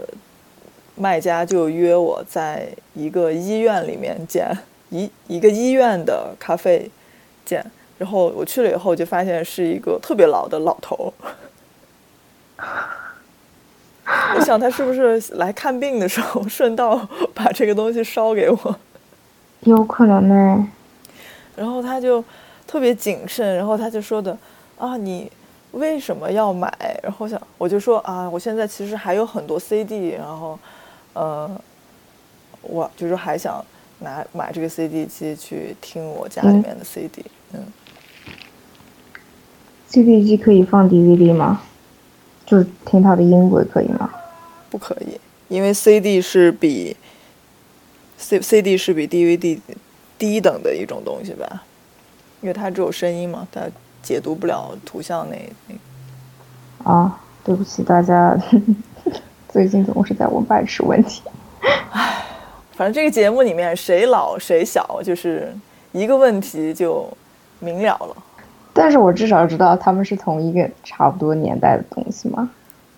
[0.94, 4.56] 卖家就约我在一个医院里面见，
[4.90, 6.88] 一一个医院的咖啡
[7.44, 7.64] 见，
[7.98, 12.62] 然后我去了以后就发现是一个特别老的老头儿。
[14.36, 18.76] 我想他是不是来看病的时候顺道 把这个东西捎给我？
[19.60, 20.68] 有可能呢。
[21.56, 22.24] 然后他就
[22.70, 24.36] 特别谨慎，然后他就说的
[24.78, 25.28] 啊，你
[25.72, 26.72] 为什么要买？
[27.02, 30.56] 然后想我就说啊，我现在其实还有很多 CD，然后
[31.14, 31.50] 呃，
[32.62, 33.64] 我就是还想
[33.98, 37.66] 拿买这个 CD 机去听我家里嗯面的 CD，嗯
[39.88, 41.62] CD 机可以放 DVD 吗？
[42.46, 44.08] 就是听它的音轨可以吗？
[44.70, 45.18] 不可以，
[45.48, 46.96] 因为 CD 是比
[48.16, 49.58] C CD 是比 DVD
[50.16, 51.64] 低等的一种东西吧，
[52.40, 53.62] 因为它只有声音嘛，它
[54.02, 56.90] 解读不了图像那那。
[56.90, 58.36] 啊，对不起大家，
[59.48, 61.22] 最近总是在问白痴问题。
[61.92, 62.24] 唉
[62.72, 65.54] 反正这个节目里面谁老谁小，就是
[65.92, 67.06] 一个问题就
[67.58, 68.16] 明了了。
[68.72, 72.48] 但是我至少知道他们是同一个差不多年代的东西嘛？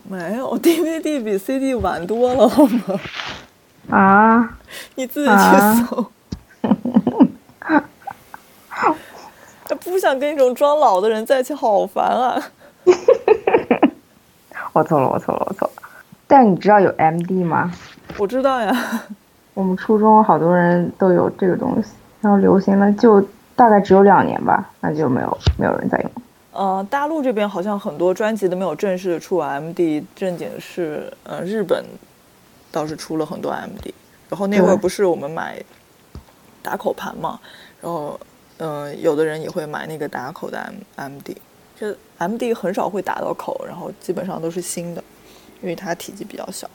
[0.09, 3.01] 没有 DVD 比 CD 晚多了，好吗？
[3.91, 4.59] 啊，
[4.95, 6.07] 你自己去啊搜。
[9.75, 12.43] 不想跟一种装老的人在一起，好烦啊！
[14.73, 15.83] 我错了，我错了，我错了。
[16.27, 17.73] 但你知道有 MD 吗？
[18.19, 19.05] 我知道呀，
[19.55, 23.21] 我们初中好多人都有这个东西，然后流行了就
[23.55, 26.11] 大概只有两年吧，那就没有没有人在用。
[26.53, 31.85] 呃，大陆这边好像很多专辑都没有正式的出 MD，正经是呃日本
[32.71, 33.93] 倒是出了很多 MD，
[34.29, 35.63] 然后那会儿不是我们买
[36.63, 37.39] 打口盘嘛，
[37.81, 38.19] 然后
[38.65, 40.57] 嗯、有的人也会买那个打口的
[40.95, 41.37] M MD，
[41.75, 41.89] 就
[42.19, 45.03] MD 很少会打到口，然后基本上都是新的，
[45.61, 46.71] 因为它体积比较小。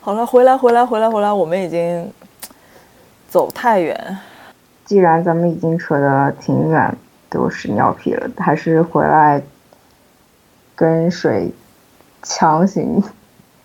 [0.00, 2.12] 好了，回来回来回来回来，我们已经
[3.28, 4.18] 走太远，
[4.84, 6.92] 既然咱们已经扯得挺远，
[7.30, 9.40] 都屎尿屁了，还是回来
[10.74, 11.52] 跟水
[12.24, 13.00] 强行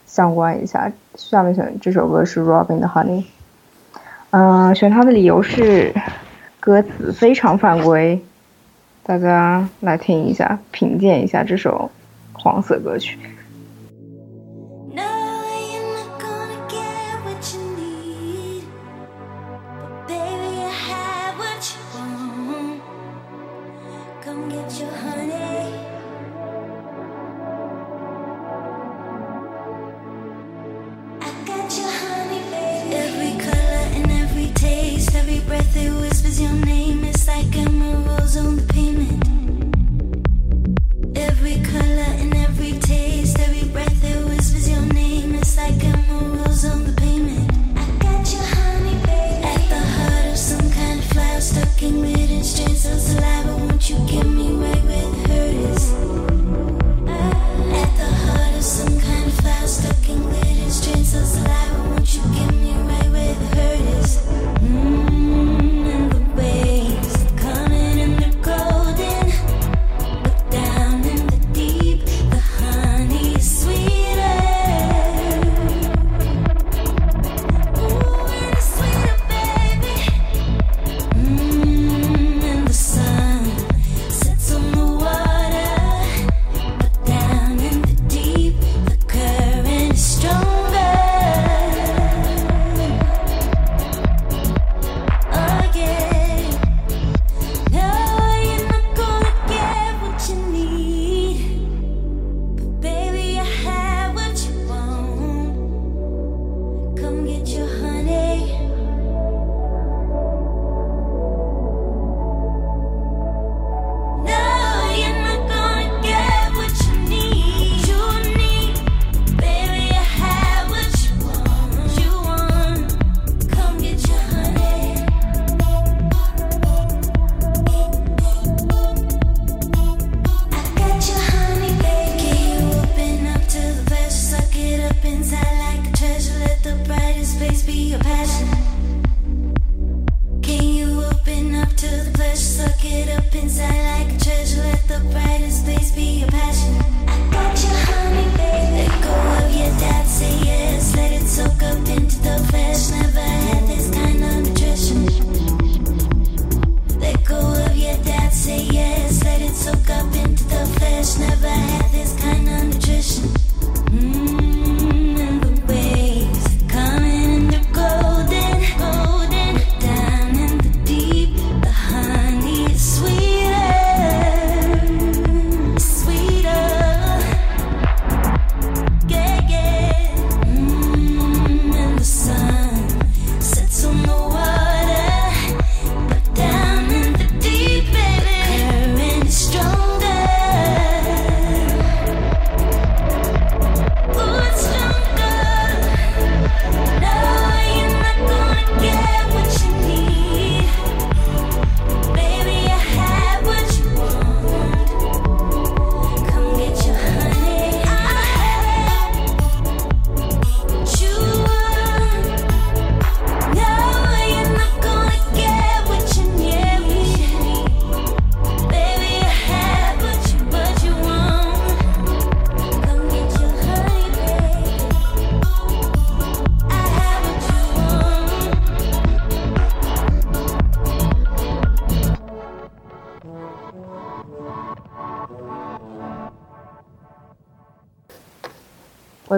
[0.06, 0.92] 相关一下。
[1.16, 3.24] 下面选这首歌是 Robin 的 Honey，
[4.30, 5.92] 嗯、选它的理由是
[6.68, 8.20] 歌词非常犯规，
[9.02, 11.90] 大家来听一下，品鉴一下这首
[12.34, 13.18] 黄色歌曲。
[24.26, 25.57] Come get your honey.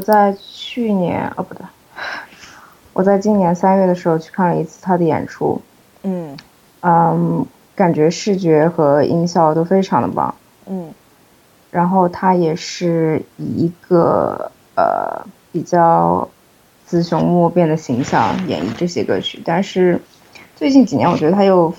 [0.09, 1.63] 在去年哦不对，
[2.93, 5.61] 我在今年三月的时候去看了一次他的演出，
[6.01, 6.35] 嗯
[6.81, 7.45] 嗯，
[7.75, 10.33] 感觉视觉和音效都非常的棒。
[10.65, 10.91] 嗯
[11.69, 16.27] 然后他也是以一个呃比较
[16.87, 20.01] 雌雄莫辨的形象演绎这些歌曲，但是
[20.55, 21.71] 最近几年我觉得他又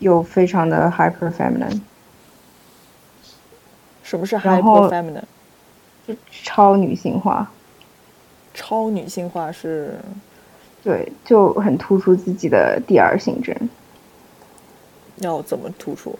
[0.00, 1.80] 又非常的 hyper feminine，
[4.02, 5.22] 什么是 hyper feminine？
[6.06, 7.50] 就超女性化，
[8.54, 9.94] 超女性化是
[10.82, 13.56] 对，就很突出自己的第二性征，
[15.16, 16.18] 要怎么突出？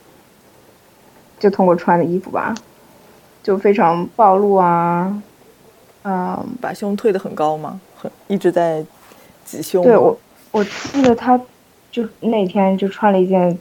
[1.38, 2.54] 就通过穿的衣服吧，
[3.42, 5.20] 就非常暴露啊，
[6.04, 7.80] 嗯，把胸推得很高吗？
[7.96, 8.84] 很一直在
[9.44, 9.82] 挤胸。
[9.82, 10.16] 对我，
[10.52, 11.40] 我记得他
[11.90, 13.58] 就那天就穿了一件，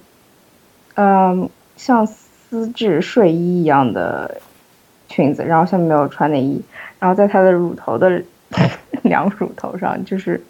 [0.93, 4.39] 嗯，像丝质睡衣一样的
[5.11, 6.61] 裙子，然后下面没有穿内衣，
[6.99, 8.23] 然后在他的乳头的
[9.03, 10.41] 两乳头上就是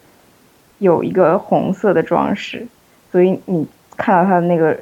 [0.79, 2.67] 有一个红色的装饰，
[3.11, 4.79] 所以你看到他的那个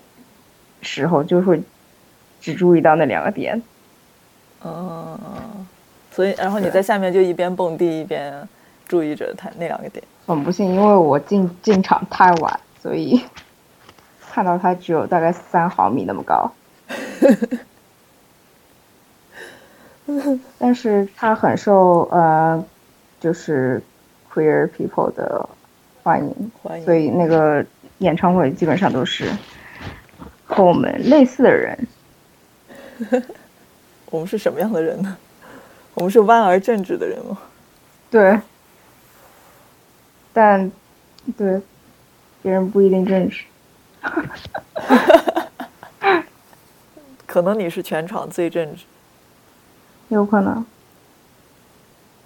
[0.81, 1.61] 时候就会
[2.39, 3.61] 只注意到那两个点。
[4.63, 5.17] 嗯，
[6.11, 8.33] 所以然后你在下面就一边蹦迪一边
[8.87, 10.03] 注意着他那两个点。
[10.25, 13.23] 很不幸，因为我进进场太晚，所以
[14.31, 16.51] 看到它只有大概三毫米那么高。
[20.57, 22.63] 但是他很受呃，
[23.19, 23.81] 就是
[24.33, 25.47] queer people 的
[26.03, 27.65] 欢迎，欢迎所以那个
[27.99, 29.29] 演唱会基本上都是
[30.45, 31.87] 和我们类似的人。
[34.11, 35.15] 我们是什么样的人呢？
[35.93, 37.37] 我们是弯而正直的人吗？
[38.09, 38.39] 对，
[40.33, 40.71] 但
[41.37, 41.61] 对
[42.41, 43.43] 别人不一定正直。
[47.27, 48.85] 可能你是全场最正直。
[50.09, 50.65] 有可能。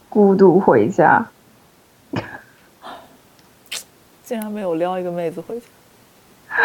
[0.10, 1.26] 孤独回家，
[4.24, 5.66] 竟然没有撩一个妹子回去。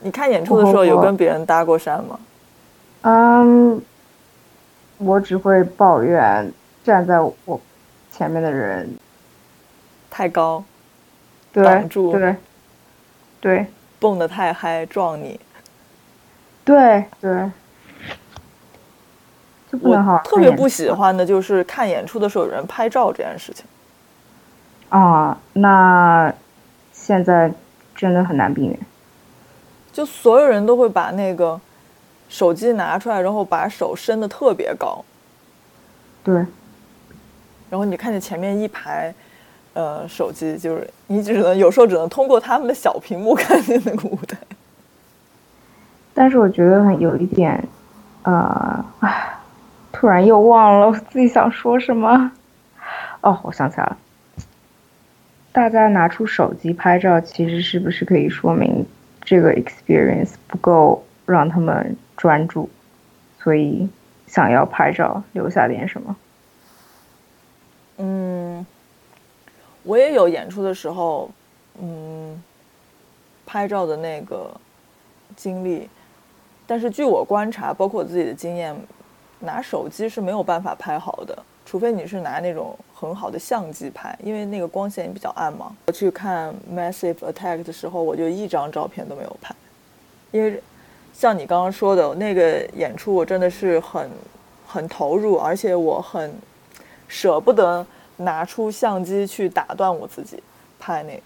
[0.00, 2.18] 你看演出的时候有跟别人搭过讪吗？
[3.02, 3.80] 嗯，
[4.98, 6.52] 我只会抱怨
[6.82, 7.60] 站在我
[8.10, 8.98] 前面的人，
[10.10, 10.64] 太高，
[11.52, 12.36] 对挡住对
[13.40, 13.66] 对
[14.00, 15.38] 蹦得太嗨撞你。
[16.64, 17.48] 对对，
[20.24, 23.64] 特别不喜欢的就是看演出的时候有人拍照这件事情。
[24.88, 25.36] 啊。
[25.52, 26.32] 那
[26.92, 27.52] 现在
[27.94, 28.78] 真的很难避免。
[29.92, 31.60] 就所有人都会把那个
[32.30, 35.04] 手机拿出来，然后把手伸的特别高，
[36.24, 36.34] 对，
[37.68, 39.14] 然后你看见前面一排，
[39.74, 44.38] 呃，手机，就是你只能有时候只能通过他们的小屏幕 看见那个舞台。
[46.14, 47.62] 但是我觉得很有一点，
[48.22, 49.34] 呃，唉，
[50.02, 52.32] 突然又忘了我自己想说什么。
[53.20, 53.96] 哦，我想起来了，
[55.52, 58.84] 大家拿出手机拍照，其实是不是可以说明
[59.20, 62.68] 这个 experience 不够让他们专注，
[63.38, 63.88] 所以
[64.26, 66.16] 想要拍照留下点什么？
[67.98, 68.66] 嗯，
[69.84, 71.30] 我也有演出的时候，
[71.80, 72.42] 嗯，
[73.46, 74.50] 拍照的那个
[75.36, 75.88] 经历，
[76.66, 78.74] 但是据我观察，包括我自己的经验，
[79.42, 81.36] 拿手机是没有办法拍好的，
[81.66, 85.76] 除非你是拿那种很好的相机拍，因为那个光线比较暗嘛。
[85.86, 89.54] 我去看 Massive Attack 的时候，我就一张照片都没有拍，
[90.30, 90.62] 因为
[91.12, 94.08] 像你刚刚说的那个演出，我真的是很
[94.66, 96.32] 很投入，而且我很
[97.08, 97.84] 舍不得
[98.16, 100.42] 拿出相机去打断我自己
[100.78, 101.22] 拍那个，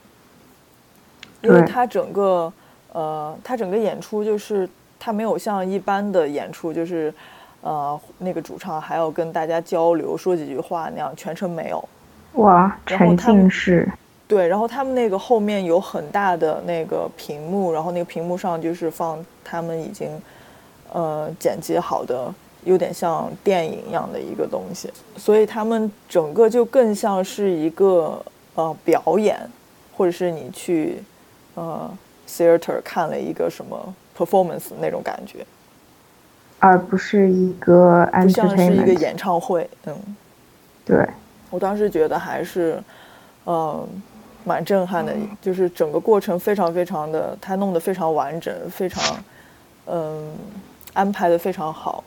[1.43, 2.53] 因为对它整个
[2.93, 7.13] 呃，它整个演出就是它没有像一般的演出，就是
[7.67, 11.89] 呃那个主唱还要跟大家交流说几句话那样，全程没有。
[12.35, 13.91] 哇，沉浸式，
[14.29, 20.11] 对，然后他们那个后面有很大的那个屏幕，然后那个屏幕上就是放他们已经
[20.93, 22.33] 呃剪辑好的，
[22.65, 28.23] 有点像电影一样的一个东西，所以他们整个就更像是一个
[28.55, 29.41] 呃表演，
[29.97, 31.03] 或者是你去
[31.55, 31.91] 呃
[32.29, 35.47] theater 看了一个什么 performance 那种感觉，
[36.59, 38.95] 而不是一个不像是一个。
[38.95, 39.95] 演唱会，嗯。
[40.85, 41.05] 对，
[41.51, 42.81] 我当时觉得还是，
[43.45, 43.85] 呃，
[44.45, 49.17] 蛮震撼的，就是整个过程非常非常的，他弄得非常完整，非常，
[49.87, 50.33] 嗯、
[50.95, 52.05] 安排的非常好，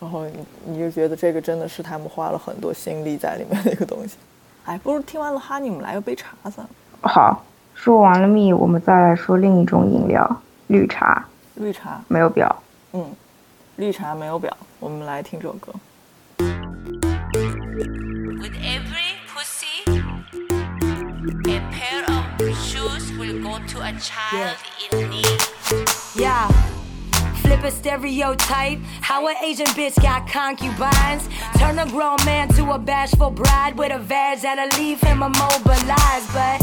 [0.00, 0.32] 然后你
[0.64, 4.16] 你就觉得这个真的是他们花了很多心力在里面的一个东西。
[4.64, 6.70] 哎，不如听完了哈尼，我们来个杯茶算了。
[7.02, 10.26] 好，说完了蜜，我们再来说另一种饮料——
[10.68, 11.24] 绿茶，
[11.56, 12.56] 绿茶，没有表。
[12.94, 13.06] 嗯，
[13.77, 15.73] 绿茶没有表，我们来听这首歌。
[18.39, 19.83] With every pussy,
[21.47, 22.25] a pair of
[22.65, 24.57] shoes will go to a child
[24.91, 25.41] in need.
[26.15, 26.49] Yeah.
[27.41, 28.79] Flip a stereotype.
[29.01, 31.27] How an Asian bitch got concubines.
[31.57, 36.31] Turn a grown man to a bashful bride with a vag that'll leave him immobilized.
[36.33, 36.61] But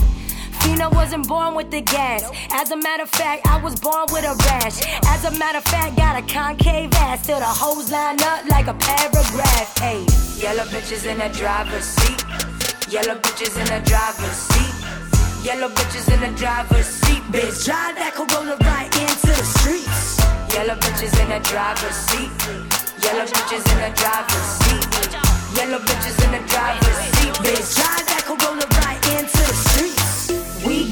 [0.63, 2.23] Fina wasn't born with the gas.
[2.51, 4.79] As a matter of fact, I was born with a rash.
[5.07, 7.25] As a matter of fact, got a concave ass.
[7.25, 9.77] Till the hoes line up like a paragraph.
[9.77, 10.05] Hey,
[10.39, 12.23] yellow bitches in the driver's seat.
[12.89, 14.75] Yellow bitches in the driver's seat.
[15.43, 17.23] Yellow bitches in the driver's seat.
[17.33, 20.23] Bitch, drive that Corolla right into the streets.
[20.55, 22.31] Yellow bitches in the driver's seat.
[23.03, 24.87] Yellow bitches in the driver's seat.
[25.57, 27.33] Yellow bitches in the driver's seat.
[27.43, 30.02] Bitch, drive that Corolla right into the streets.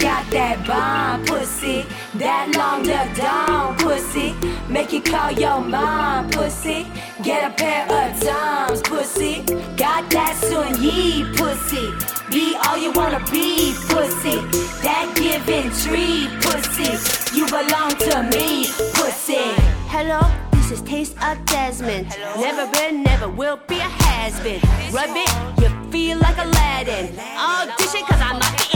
[0.02, 1.86] Got that bomb pussy,
[2.16, 4.34] that long duck down pussy.
[4.68, 6.88] Make you call your mom pussy.
[7.22, 9.44] Get a pair of Toms pussy.
[9.78, 11.94] Got that Sun Yi pussy.
[12.32, 14.42] Be all you wanna be pussy.
[14.82, 16.98] That giving tree pussy.
[17.38, 19.54] You belong to me pussy.
[19.86, 20.20] Hello,
[20.54, 22.08] this is Taste of Jasmine.
[22.42, 24.62] Never been, never will be a has been.
[24.92, 27.14] Rub it, you feel like Aladdin.
[27.38, 28.71] Audition, cause I'm not in the casting.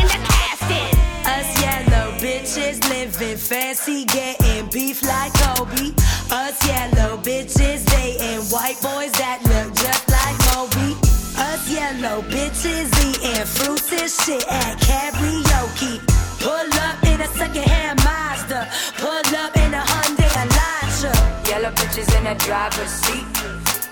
[1.35, 5.91] Us yellow bitches living fancy, getting beef like Kobe.
[6.31, 10.95] Us yellow bitches dating white boys that look just like Moby.
[11.35, 15.99] Us yellow bitches eating fruits and shit at karaoke.
[16.39, 18.71] Pull up in a secondhand Mazda.
[18.95, 21.13] Pull up in a Hyundai Elantra.
[21.49, 23.27] Yellow bitches in the driver's seat.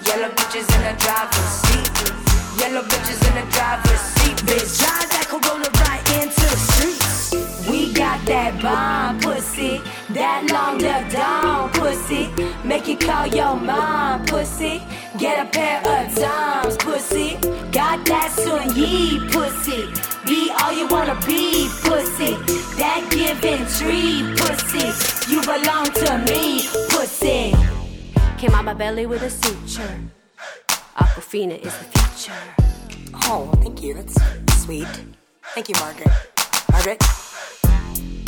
[0.08, 1.92] Yellow bitches in the driver's seat.
[2.62, 4.38] Yellow bitches in the driver's seat.
[4.48, 7.33] Bitch, drive that Corolla right into the streets.
[7.94, 9.80] We got that bomb pussy,
[10.10, 12.28] that long duck down pussy.
[12.66, 14.82] Make you call your mom pussy.
[15.20, 17.38] Get a pair of Toms pussy.
[17.72, 19.86] Got that Sun Yi pussy.
[20.26, 22.34] Be all you wanna be pussy.
[22.82, 24.90] That giving tree pussy.
[25.32, 27.54] You belong to me pussy.
[28.40, 30.00] Came out my belly with a suture.
[30.98, 32.44] Aquafina is the future.
[33.26, 33.94] Oh, thank you.
[33.94, 34.18] That's
[34.64, 34.88] sweet.
[35.54, 36.10] Thank you, Margaret.
[36.72, 37.33] Margaret?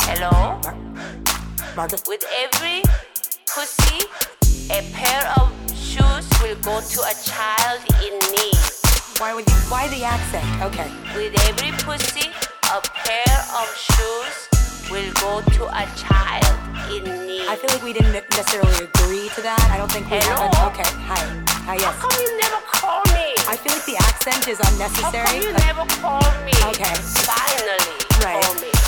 [0.08, 0.60] Hello?
[2.08, 2.82] With every
[3.46, 4.06] pussy,
[4.70, 8.56] a pair of shoes will go to a child in need.
[9.18, 9.56] Why would you?
[9.68, 10.46] Why the accent?
[10.62, 10.88] Okay.
[11.14, 12.30] With every pussy,
[12.72, 14.36] a pair of shoes
[14.90, 16.54] will go to a child
[16.90, 17.48] in need.
[17.48, 19.60] I feel like we didn't necessarily agree to that.
[19.70, 20.48] I don't think we Hello?
[20.54, 20.72] have.
[20.72, 20.88] Okay.
[21.10, 21.20] Hi.
[21.66, 21.74] Hi.
[21.74, 21.84] Yes.
[21.84, 23.34] How come you never call me?
[23.50, 25.26] I feel like the accent is unnecessary.
[25.26, 26.54] How come you never call me?
[26.72, 26.94] Okay.
[27.26, 28.42] Finally, Right.
[28.42, 28.85] call me.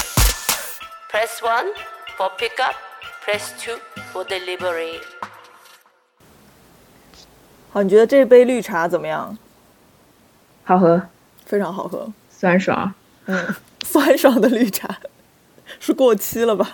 [1.19, 1.73] Press one
[2.17, 2.77] for pickup.
[3.25, 3.81] Press two
[4.13, 5.01] for delivery.
[7.73, 9.37] 好，你觉得这杯绿茶怎么样？
[10.63, 11.03] 好喝，
[11.45, 12.95] 非常好喝，酸爽。
[13.27, 13.53] 嗯，
[13.85, 14.97] 酸爽的绿茶，
[15.81, 16.71] 是过期了吧？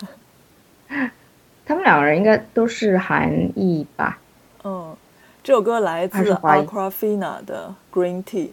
[1.65, 4.19] 他们两个人应该都是韩裔吧？
[4.63, 4.95] 嗯，
[5.43, 8.49] 这首歌来自 Aquafina 的《Green Tea》，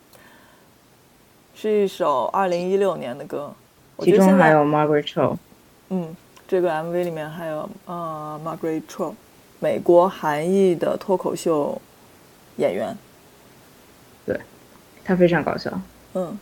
[1.54, 3.52] 是一首二零一六年的歌。
[3.96, 5.36] 我其觉得现在中还有 Margaret Cho。
[5.94, 6.16] 嗯，
[6.48, 9.12] 这个 MV 里面还有呃 Margaret Cho，
[9.60, 11.78] 美国韩裔的脱口秀
[12.56, 12.96] 演员。
[14.24, 14.40] 对
[15.04, 15.70] 他非常搞笑。
[16.14, 16.38] 嗯，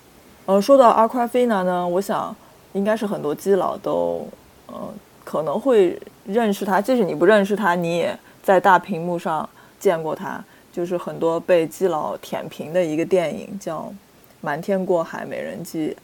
[0.46, 2.34] 呃，说到 Aquafina 呢，我想
[2.74, 4.28] 应该是很多基佬都
[4.66, 4.94] 呃
[5.24, 9.48] 可能会认识他，即使你不认识他，你也在大屏幕上
[9.80, 10.42] 见过他。
[10.72, 13.80] 就是很多被基佬舔屏的一个电影叫
[14.40, 15.96] 《瞒天过海：美人计》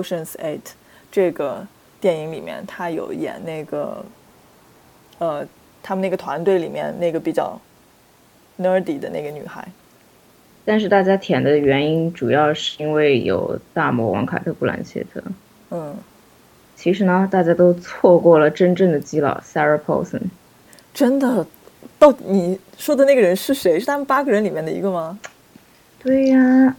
[0.00, 0.62] （Ocean's Eight）。
[1.12, 1.66] 这个
[2.00, 4.04] 电影里面，他有演那个
[5.18, 5.46] 呃，
[5.82, 7.58] 他们那个团队里面那个比较
[8.60, 9.66] nerdy 的那个女孩。
[10.64, 15.22] 但是大家舔的原因主要是因为有大魔王凯特·布兰切特。
[15.70, 15.96] 嗯，
[16.76, 20.22] 其实呢，大家都错过了真正的基佬 Sarah Paulson。
[20.92, 21.46] 真的，
[21.98, 23.80] 到底你说的那个人是谁？
[23.80, 25.18] 是他们八个人里面的一个吗？
[26.00, 26.76] 对呀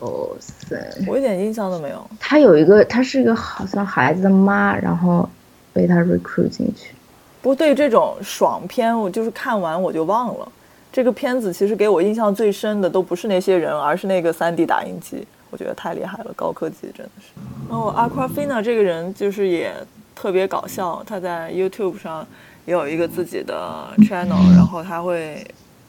[0.00, 2.10] 我一点印象都没有。
[2.18, 5.28] 他有一个，他是一个好像孩子的妈，然后
[5.72, 6.94] 被他 recruit 进去。
[7.42, 10.50] 不过对于这种爽片，我就是看完我就忘了。
[10.92, 17.28] 这个片子其实给我印象最深的都不是那些人，而是那个 3D 打印机，我觉得太厉害了，高科技真的是。
[17.68, 19.72] 然后 Aquafina 这个人就是也
[20.16, 22.26] 特别搞笑，他在 YouTube 上
[22.66, 25.46] 也有一个自己的 channel，然后他会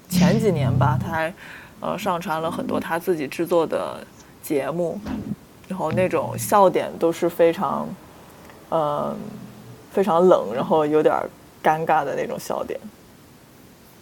[0.07, 1.33] 前几年吧，他还
[1.81, 3.97] 呃上传了很多他自己制作的
[4.41, 4.97] 节目，
[5.67, 7.87] 然后那种笑点都是非常
[8.69, 9.13] 呃
[9.91, 11.13] 非常冷，然后有点
[11.61, 12.79] 尴尬的那种笑点。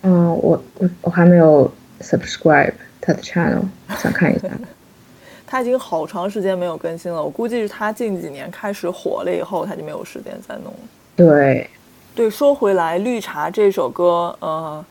[0.03, 1.69] 嗯，我我我还没有
[2.01, 3.63] subscribe 他的 channel，
[3.97, 4.47] 想看一下。
[5.51, 7.23] 他已经好长时间没有更新了。
[7.23, 10.79] 我估计是他近几年开始火了以后，他就没有时间再弄了。
[11.15, 11.67] 对，
[12.13, 14.85] 对，说回来，《绿茶》这首歌，呃，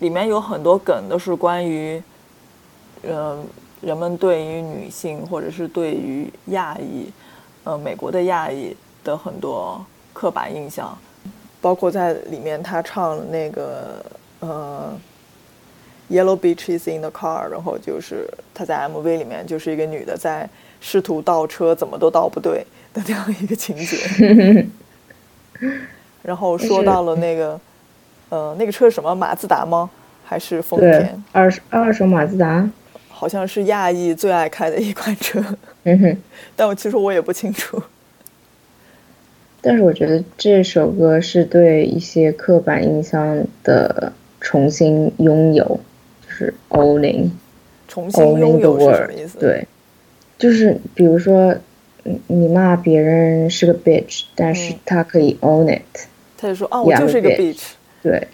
[0.00, 2.02] 里面有很多梗都是关于，
[3.02, 3.38] 呃，
[3.80, 7.10] 人们对于女性或者是对于亚裔，
[7.64, 10.96] 呃，美国的亚裔的很多刻板印象，
[11.60, 14.04] 包括在里面他唱那个
[14.40, 14.96] 呃
[16.10, 20.48] ，Yellow Beach is in the car，然后就是他在 MV 里面就是一个女的在
[20.80, 22.64] 试图倒车，怎么都倒不对
[22.94, 24.66] 的这样一个情节。
[26.22, 27.60] 然后说到了那个，
[28.30, 29.14] 呃，那个车是什么？
[29.14, 29.88] 马自达吗？
[30.24, 32.68] 还是丰对田？，二手二手马自达，
[33.08, 35.42] 好像是亚裔最爱开的一款车，
[35.84, 36.16] 嗯哼。
[36.54, 37.82] 但我其实我也不清楚。
[39.60, 45.80] 但是我觉得这首歌是对一些刻板印象的重新拥有，
[46.24, 47.30] 就是 owning
[47.88, 49.66] 重新拥有是什么意思？，对，
[50.38, 51.52] 就是比如说，
[52.04, 56.06] 嗯你骂别人是个 bitch，但是嗯他可以 own it，
[56.36, 57.62] 他就说哦，我就是一个 bitch。
[58.02, 58.28] 对。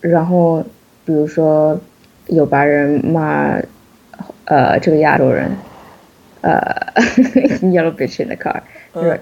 [0.00, 0.62] 然后
[1.04, 1.78] 比如说
[2.26, 3.56] 有白人骂
[4.46, 5.50] 呃这个亚洲人，
[6.40, 6.60] 呃
[7.62, 8.60] yellow bitch in the car，
[8.94, 9.20] 就是嗯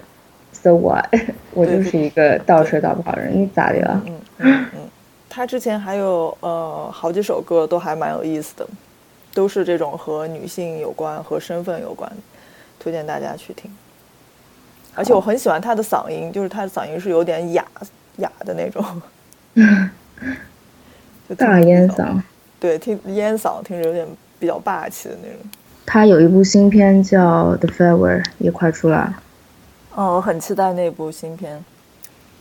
[0.53, 1.05] so what，
[1.53, 4.03] 我就是一个倒车倒不好的人，你咋的了？
[4.07, 4.89] 嗯嗯嗯，
[5.29, 8.67] 他之前还有呃好几首歌都还蛮有意思的，
[9.35, 12.17] 都是这种和女性有关、和身份有关的，
[12.79, 13.71] 推荐大家去听。
[14.95, 17.67] 而且我很喜欢他的嗓音，就是他的嗓音是有点哑
[18.17, 18.85] 哑的那种，
[21.29, 22.21] 就大烟嗓。
[22.61, 24.07] 对，听烟嗓听着有点
[24.39, 25.39] 比较霸气的那种。
[25.87, 29.23] 他有一部新片叫《The Farewell》，也快出来了，
[29.97, 31.63] 嗯，我很期待那部新片，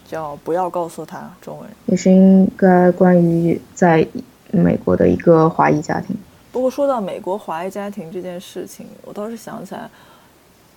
[0.08, 1.70] 叫《不要告诉他》，中文。
[1.88, 4.08] 也是应该关于在
[4.52, 6.16] 美国的一个华裔家庭。
[6.54, 9.90] 不过说到美国华裔家庭这件事情，我倒是想起来，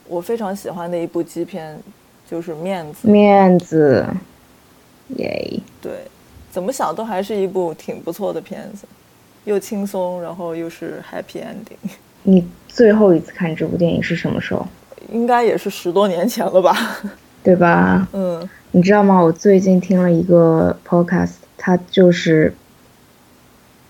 [0.09, 1.79] 我非常喜欢的一部基片
[2.29, 3.07] 就是《面子》。
[3.11, 4.05] 面子，
[5.17, 5.61] 耶！
[5.81, 5.93] 对，
[6.51, 8.87] 怎么想都还是一部挺不错的片子，
[9.45, 11.91] 又轻松，然后又是 happy ending。
[12.25, 14.67] 你最后一次看这部电影是什么时候？
[15.13, 16.77] 应该也是十多年前了吧？
[17.43, 18.09] 对吧？
[18.13, 19.23] 嗯你知道吗？
[19.23, 22.53] 我最近听了一个 podcast，它就是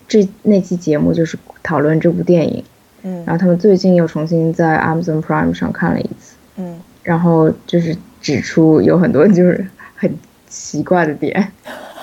[0.06, 2.62] 这那期节目就是讨论这部电影，
[3.02, 9.66] 嗯然嗯后他们最近又重新在 Amazon Prime 上看了一次，嗯，然后就是指出有很多就是
[9.96, 10.14] 很
[10.48, 11.52] 奇怪的点，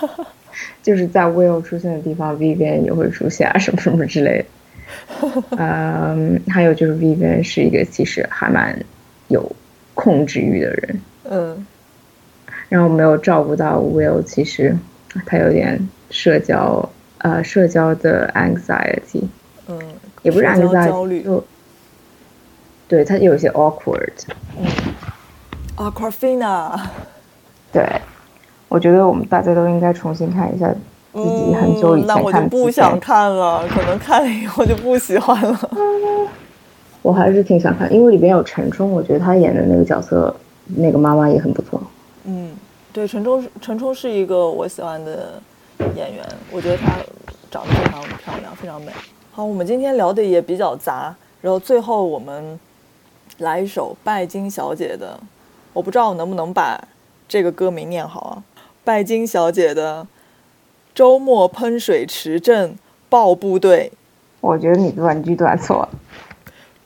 [0.84, 4.46] 就是在 Will 出现的地方，Vivian 也会出现啊，什么什么之类的。
[5.58, 8.78] 嗯，还有就是 Vivian 是一个其实还蛮
[9.30, 9.50] 有
[9.94, 11.68] 控制欲的人，嗯。
[12.70, 14.76] 然后没有照顾到 Will，其实
[15.28, 16.90] 他有点社交
[17.20, 19.24] 呃社交的 anxiety，
[19.68, 19.80] 嗯，
[20.24, 21.22] 也不是 anxiety，焦虑。
[21.22, 21.44] 就
[22.88, 24.12] 对他有些 awkward。
[24.58, 24.66] 嗯
[25.78, 26.80] ，Aquafina，
[27.72, 27.88] 对，
[28.74, 30.68] 我觉得我们大家都应该重新看一下
[31.14, 32.72] 自己很久以嗯，那我就不。
[32.72, 35.70] 想看了，可能看了以后就不喜欢了。
[37.04, 40.36] 我还是挺想看，因为里边有陈冲，我觉得他演的那个角色，
[40.76, 41.80] 那个妈妈也很不错。
[42.24, 42.50] 嗯，
[42.92, 45.40] 对，陈冲是陈冲是一个我喜欢的
[45.96, 46.94] 演员，我觉得她
[47.52, 48.92] 长得非常漂亮，非常美。
[49.32, 52.60] 好，我们今天聊的也比较杂，然后最后我们
[53.38, 55.20] 来一首拜金小姐的，
[55.74, 56.84] 我不知道我能不能把
[57.28, 58.44] 这个歌名念好啊。
[58.84, 60.04] 拜金小姐的
[60.94, 62.78] 《周末喷水池镇
[63.10, 63.92] 爆部队》，
[64.42, 65.90] 我觉得你断句断错了，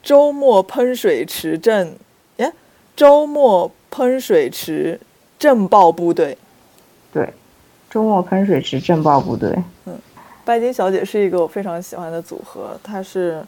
[0.02, 1.96] 周末喷水池镇，
[2.36, 2.52] 耶，
[2.94, 5.00] 周末喷水池
[5.38, 6.38] 镇爆部队。
[7.12, 7.32] 对，
[7.90, 9.56] 周末喷水池镇爆部队，
[9.86, 9.98] 嗯
[10.44, 13.44] 拜金小姐是一个我非常喜欢的组合，她是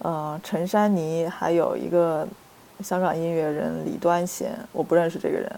[0.00, 2.28] 呃陈珊妮，还有一个
[2.82, 5.50] 香港音乐人李端贤，我不认识这个人，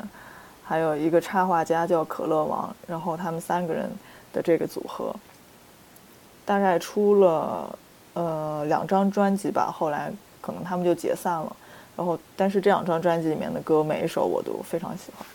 [0.70, 3.90] 还有一个插画家叫可乐王，然后他们三个人
[4.32, 5.12] 的这个组合，
[6.46, 7.76] 大概出了
[8.14, 11.56] 呃两张专辑吧，后来可能他们就解散了，
[11.96, 15.26] 然后但是这两张专辑里面的歌每一首我都非常喜欢。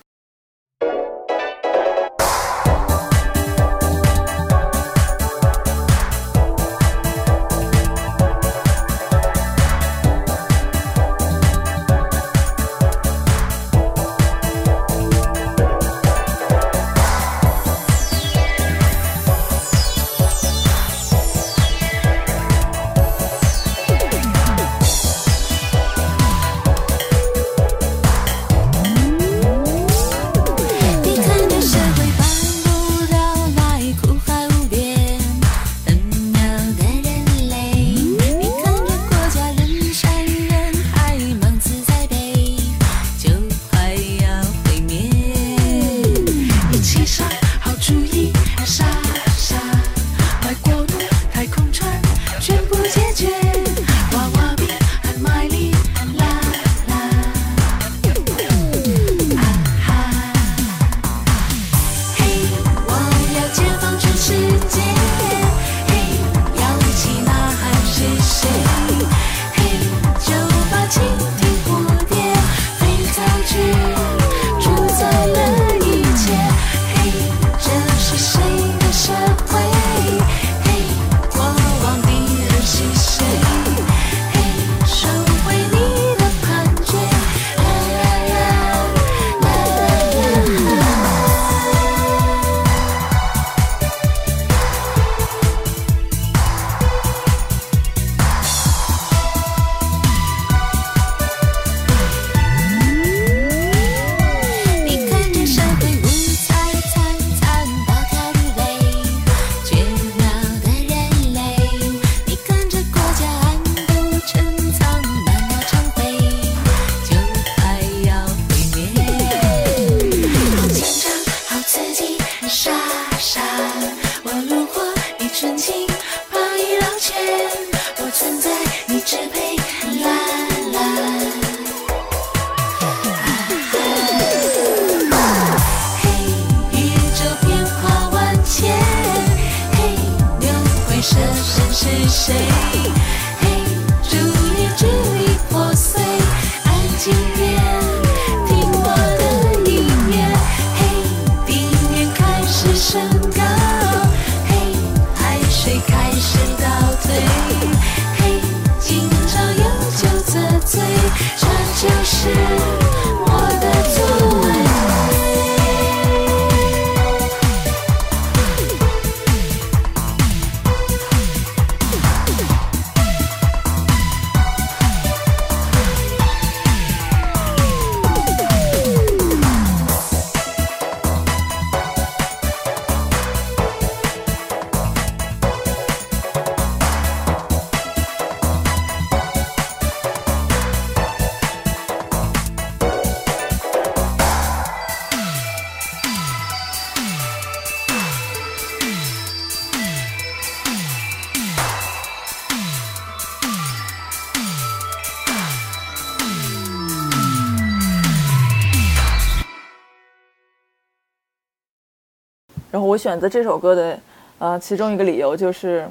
[212.96, 214.00] 我选择这首歌的，
[214.40, 215.86] 呃，其中一个理由就是，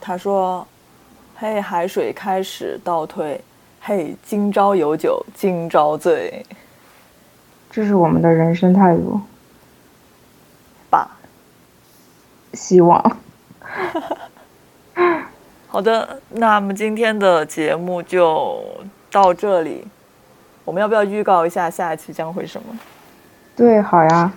[0.00, 0.66] 他说
[1.38, 3.40] ：“嘿，海水开始倒退，
[3.80, 6.44] 嘿，今朝有酒今朝醉。
[7.70, 9.20] 这是我们的人生态度，”
[10.90, 11.16] 吧。
[12.52, 13.16] 希望。
[15.68, 18.60] 好的，那么今天的节目就
[19.08, 19.86] 到这里。
[20.64, 22.76] 我们要不要预告一下下一期将会什么？
[23.54, 24.32] 对，好呀。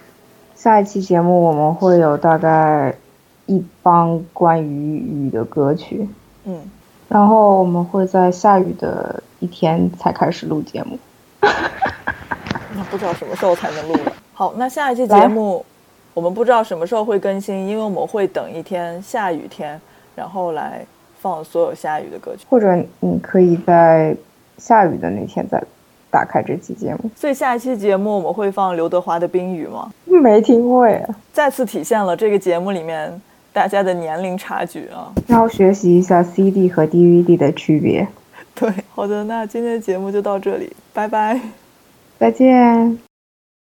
[0.61, 2.93] 下一期节目我们会有大概
[3.47, 6.07] 一帮关于雨的歌曲，
[6.45, 6.55] 嗯，
[7.09, 10.99] 然后我们会在下雨的一天才开始录节目。
[11.41, 14.13] 那不知道什么时候才能录了。
[14.35, 15.65] 好，那下一期节目
[16.13, 19.81] 我们不知道什么时候会更新，因为我们会等一天下雨天，
[20.15, 20.85] 然后来
[21.19, 22.45] 放所有下雨的歌曲。
[22.47, 24.15] 或者你可以在
[24.59, 25.59] 下雨的那天再
[26.11, 27.09] 打开这期节目。
[27.15, 29.91] 所以下一期节目我们会放刘德华的《冰雨》吗？
[30.05, 30.99] 没听过呀。
[31.33, 33.19] 再次体现了这个节目里面
[33.51, 35.11] 大家的年龄差距啊。
[35.27, 38.07] 然后学习一下 CD 和 DVD 的区别。
[38.53, 41.39] 对，好的，那今天的节目就到这里，拜拜，
[42.19, 43.10] 再见。